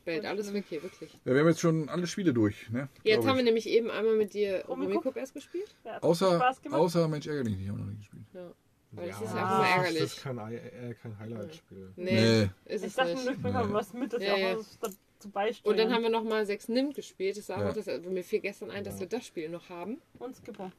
Bellt 0.04 0.24
alles 0.26 0.52
weg 0.52 0.64
hier, 0.68 0.82
wirklich. 0.82 1.12
Ja, 1.24 1.32
wir 1.32 1.40
haben 1.40 1.48
jetzt 1.48 1.60
schon 1.60 1.88
alle 1.88 2.06
Spiele 2.06 2.32
durch. 2.32 2.68
Ne? 2.70 2.88
Jetzt 3.02 3.16
Glaub 3.20 3.26
haben 3.28 3.36
wir 3.36 3.40
ich. 3.40 3.44
nämlich 3.46 3.68
eben 3.68 3.90
einmal 3.90 4.16
mit 4.16 4.34
dir 4.34 4.64
Rummikub? 4.68 5.16
Erst 5.16 5.34
gespielt. 5.34 5.74
Ja, 5.84 5.98
Außer, 6.02 6.54
außer 6.70 7.08
Mensch, 7.08 7.26
ärgere 7.26 7.44
dich 7.44 7.56
nicht, 7.56 7.68
haben 7.68 7.78
wir 7.78 7.84
noch 7.84 7.90
nicht 7.92 8.00
gespielt. 8.00 8.24
Ja. 8.34 8.52
Weil 8.92 9.08
das 9.08 9.20
Ja, 9.20 9.26
ist 9.26 9.34
ja 9.34 9.40
auch 9.40 9.44
immer 9.44 9.54
immer 9.56 9.62
Das 9.64 9.76
ärgerlich. 9.76 10.02
ist 10.02 10.22
kein, 10.22 10.38
Ei- 10.38 10.54
äh, 10.54 10.94
kein 11.02 11.18
Highlight-Spiel. 11.18 11.92
Nee, 11.96 12.12
Nee. 12.12 12.42
ist 12.66 12.82
Ich 12.82 12.88
es 12.88 12.94
dachte, 12.94 13.14
nicht. 13.14 13.42
wir 13.42 13.50
Nee. 13.50 13.72
was 13.72 13.92
mit, 13.92 14.12
dass 14.12 14.22
Ja, 14.22 14.36
wir 14.36 14.38
ja. 14.38 14.56
auch 14.56 14.64
dazu 14.80 15.30
beisteuern. 15.30 15.72
Und 15.72 15.78
dann 15.80 15.92
haben 15.92 16.02
wir 16.02 16.10
nochmal 16.10 16.46
sechs 16.46 16.68
Nimmt 16.68 16.94
gespielt. 16.94 17.36
Das, 17.36 17.48
war 17.48 17.60
Ja. 17.60 17.70
auch 17.70 17.74
das, 17.74 17.86
mir 17.86 18.22
fiel 18.22 18.38
gestern 18.40 18.70
ein, 18.70 18.84
dass 18.84 19.00
wir 19.00 19.08
das 19.08 19.26
Spiel 19.26 19.48
noch 19.48 19.68
haben. 19.68 19.98
Und 20.20 20.36
Skipper. 20.36 20.70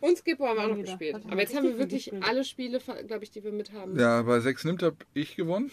Und 0.00 0.16
Skippo 0.18 0.46
haben 0.46 0.56
wir 0.58 0.64
auch 0.66 0.68
noch 0.76 0.84
gespielt. 0.84 1.16
Aber 1.28 1.40
jetzt 1.40 1.56
haben 1.56 1.64
wir 1.64 1.78
wirklich 1.78 2.12
alle 2.22 2.44
Spiele, 2.44 2.78
glaube 3.08 3.24
ich, 3.24 3.32
die 3.32 3.42
wir 3.42 3.50
mit 3.50 3.72
haben. 3.72 3.98
Ja, 3.98 4.22
bei 4.22 4.38
6 4.38 4.62
nimmt 4.64 4.84
habe 4.84 4.96
ich 5.14 5.34
gewonnen. 5.34 5.72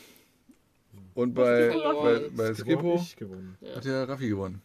Und 1.14 1.34
bei, 1.34 1.72
Skippo 1.72 2.04
bei, 2.04 2.30
bei 2.36 2.54
Skippo 2.54 3.06
gewonnen. 3.18 3.58
hat 3.76 3.86
ja 3.86 4.04
Raffi 4.04 4.30
gewonnen. 4.30 4.62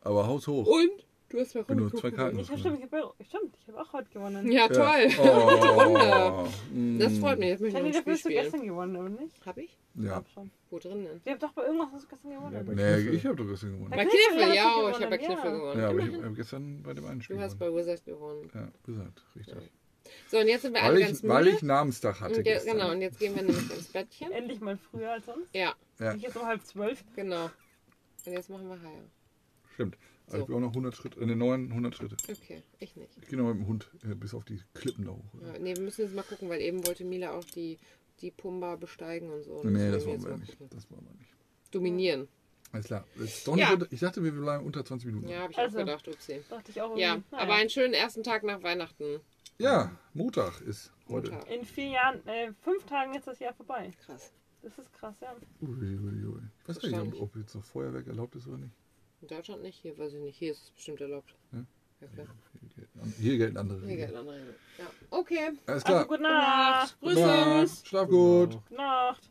Aber 0.00 0.26
haushoch. 0.26 0.66
Und 0.66 0.90
du 1.28 1.40
hast 1.40 1.54
bei 1.54 1.60
nur 1.60 1.68
Rummikub 1.68 2.00
zwei 2.00 2.10
Karten. 2.10 2.38
Ich 2.38 2.50
hab, 2.50 2.58
stimmt, 2.58 2.78
ich 2.78 2.92
habe 2.92 3.78
hab 3.78 3.86
auch 3.86 3.92
heute 3.92 4.08
gewonnen. 4.10 4.50
Ja, 4.50 4.68
toll. 4.68 5.08
Oh, 5.18 6.46
Das 6.98 7.12
mm. 7.12 7.20
freut 7.20 7.38
mich. 7.38 7.48
Jetzt 7.48 7.60
möchte 7.60 7.80
ich 7.80 7.96
dafür 7.96 8.12
hast 8.12 8.24
du 8.24 8.28
gestern 8.28 8.66
gewonnen, 8.66 8.96
oder 8.96 9.08
nicht? 9.08 9.46
Hab 9.46 9.58
ich? 9.58 9.76
Ich 9.94 10.04
Ja. 10.04 10.22
Wo 10.70 10.78
drin 10.78 11.04
denn? 11.04 11.20
Ihr 11.24 11.32
habt 11.32 11.42
doch 11.42 11.52
bei 11.52 11.64
irgendwas 11.64 11.88
hast 11.92 12.04
du 12.04 12.08
gestern 12.08 12.30
gewonnen. 12.32 12.66
Ja, 12.66 12.74
Nee, 12.74 13.08
ich 13.10 13.26
habe 13.26 13.36
doch 13.36 13.48
gestern 13.48 13.72
gewonnen. 13.72 13.90
Bei 13.90 14.04
Kniffel 14.04 14.54
ja, 14.54 14.90
ich 14.90 14.96
habe 14.96 15.06
bei 15.06 15.18
ja. 15.22 15.26
Kniffel 15.26 15.52
gewonnen. 15.52 15.80
Ja, 15.80 15.88
aber 15.88 15.98
ich 16.00 16.22
habe 16.22 16.34
gestern 16.34 16.82
bei 16.82 16.94
dem 16.94 17.06
einen 17.06 17.22
Spiel 17.22 17.36
Du 17.36 17.42
hast 17.42 17.58
bei 17.58 17.72
Wizard 17.72 18.04
gewonnen. 18.04 18.50
Ja, 18.54 18.68
gesagt, 18.84 19.24
richtig. 19.34 19.70
So, 20.30 20.38
und 20.38 20.48
jetzt 20.48 20.62
sind 20.62 20.74
wir 20.74 20.82
alle 20.82 20.94
Weil 21.00 21.06
ganz 21.06 21.22
ich, 21.22 21.28
weil 21.28 21.44
müde. 21.44 21.56
ich 21.56 21.62
Namenstag 21.62 22.20
hatte 22.20 22.36
Und 22.38 22.42
gestern. 22.44 22.72
genau, 22.78 22.90
und 22.92 23.00
jetzt 23.00 23.18
gehen 23.18 23.34
wir 23.34 23.42
nämlich 23.42 23.70
ins 23.70 23.88
Bettchen. 23.88 24.32
Endlich 24.32 24.60
mal 24.60 24.76
früher 24.76 25.12
als 25.12 25.26
sonst. 25.26 25.48
Ja, 25.54 25.74
Ja, 25.98 26.14
Ich 26.14 26.22
jetzt 26.22 26.36
um 26.36 26.46
halb 26.46 26.64
zwölf. 26.64 27.02
genau. 27.14 27.50
Und 28.24 28.32
jetzt 28.32 28.50
machen 28.50 28.68
wir 28.68 28.80
Haier. 28.82 29.04
stimmt. 29.74 29.96
Also 30.26 30.38
So. 30.38 30.42
ich 30.42 30.46
bin 30.48 30.56
auch 30.56 30.60
noch 30.60 30.68
100 30.70 30.96
Schritte, 30.96 31.20
in 31.20 31.28
den 31.28 31.38
neuen 31.38 31.68
100 31.70 31.94
Schritte. 31.94 32.16
Okay, 32.28 32.62
ich 32.80 32.96
nicht. 32.96 33.10
Ich 33.22 33.28
gehe 33.28 33.38
noch 33.38 33.46
mit 33.46 33.58
dem 33.58 33.68
Hund 33.68 33.88
äh, 34.02 34.14
bis 34.16 34.34
auf 34.34 34.44
die 34.44 34.60
Klippen 34.74 35.04
da 35.04 35.12
hoch. 35.12 35.22
Ja, 35.40 35.58
nee, 35.60 35.76
wir 35.76 35.82
müssen 35.82 36.02
jetzt 36.02 36.14
mal 36.14 36.22
gucken, 36.22 36.48
weil 36.48 36.60
eben 36.60 36.84
wollte 36.84 37.04
Mila 37.04 37.30
auch 37.32 37.44
die, 37.44 37.78
die 38.20 38.32
Pumba 38.32 38.74
besteigen 38.74 39.30
und 39.30 39.44
so. 39.44 39.62
Nee, 39.62 39.92
Deswegen 39.92 39.92
das 39.92 40.06
wollen 40.06 40.22
wir 40.24 40.36
nicht. 40.38 40.58
gucken. 40.58 40.68
Das 40.76 40.90
wollen 40.90 41.04
wir 41.04 41.12
nicht. 41.16 41.30
Dominieren. 41.70 42.26
Alles 42.76 42.86
klar. 42.86 43.04
Ja. 43.56 43.72
unter, 43.72 43.86
ich 43.90 44.00
dachte, 44.00 44.22
wir 44.22 44.32
bleiben 44.32 44.64
unter 44.66 44.84
20 44.84 45.06
Minuten. 45.06 45.28
Ja, 45.28 45.40
habe 45.40 45.52
ich 45.52 45.58
Also. 45.58 45.78
auch 45.78 45.84
gedacht, 45.84 46.08
upsie. 46.08 46.40
Dachte 46.50 46.70
ich 46.70 46.80
auch 46.82 46.96
Ja, 46.96 47.22
aber 47.30 47.54
einen 47.54 47.70
schönen 47.70 47.94
ersten 47.94 48.22
Tag 48.22 48.42
nach 48.44 48.62
Weihnachten. 48.62 49.20
Ja, 49.58 49.90
Montag 50.12 50.60
ist 50.60 50.92
heute. 51.08 51.30
Montag. 51.30 51.50
In 51.50 51.64
vier 51.64 51.88
Jahren, 51.88 52.26
äh, 52.26 52.52
fünf 52.60 52.84
Tagen 52.84 53.14
ist 53.14 53.26
das 53.26 53.38
Jahr 53.38 53.54
vorbei. 53.54 53.90
Krass. 54.04 54.30
Das 54.62 54.76
ist 54.78 54.92
krass, 54.92 55.14
ja. 55.22 55.34
Ui, 55.62 55.68
ui, 55.96 56.24
ui. 56.26 56.40
Ich 56.62 56.68
weiß 56.68 56.82
nicht, 56.82 56.98
ob, 56.98 57.20
ob 57.22 57.36
jetzt 57.36 57.54
noch 57.54 57.64
Feuerwerk 57.64 58.06
erlaubt 58.08 58.34
ist 58.36 58.46
oder 58.46 58.58
nicht. 58.58 58.74
In 59.22 59.28
Deutschland 59.28 59.62
nicht, 59.62 59.78
hier 59.80 59.96
weiß 59.96 60.12
ich 60.12 60.20
nicht. 60.20 60.36
Hier 60.38 60.52
ist 60.52 60.62
es 60.64 60.70
bestimmt 60.72 61.00
erlaubt. 61.00 61.34
Ja? 61.52 61.64
Ja, 62.02 62.06
klar. 62.08 62.26
Hier 62.60 62.68
gelten, 62.76 62.98
an- 63.00 63.14
hier 63.18 63.38
gelten 63.38 63.56
andere 63.56 63.78
Hier 63.78 63.86
Regeln. 63.88 63.98
gelten 64.10 64.16
andere 64.18 64.34
Regeln. 64.36 64.54
Ja. 64.78 64.84
Okay. 65.10 65.50
Alles 65.66 65.84
klar. 65.84 65.96
Also 65.98 66.08
gute 66.08 66.22
Nacht. 66.22 67.00
Grüße. 67.00 67.14
Gute 67.14 67.26
Nacht. 67.26 67.86
Schlaf 67.86 68.08
gut. 68.10 68.50
Gute 68.68 68.74
Nacht. 68.74 69.30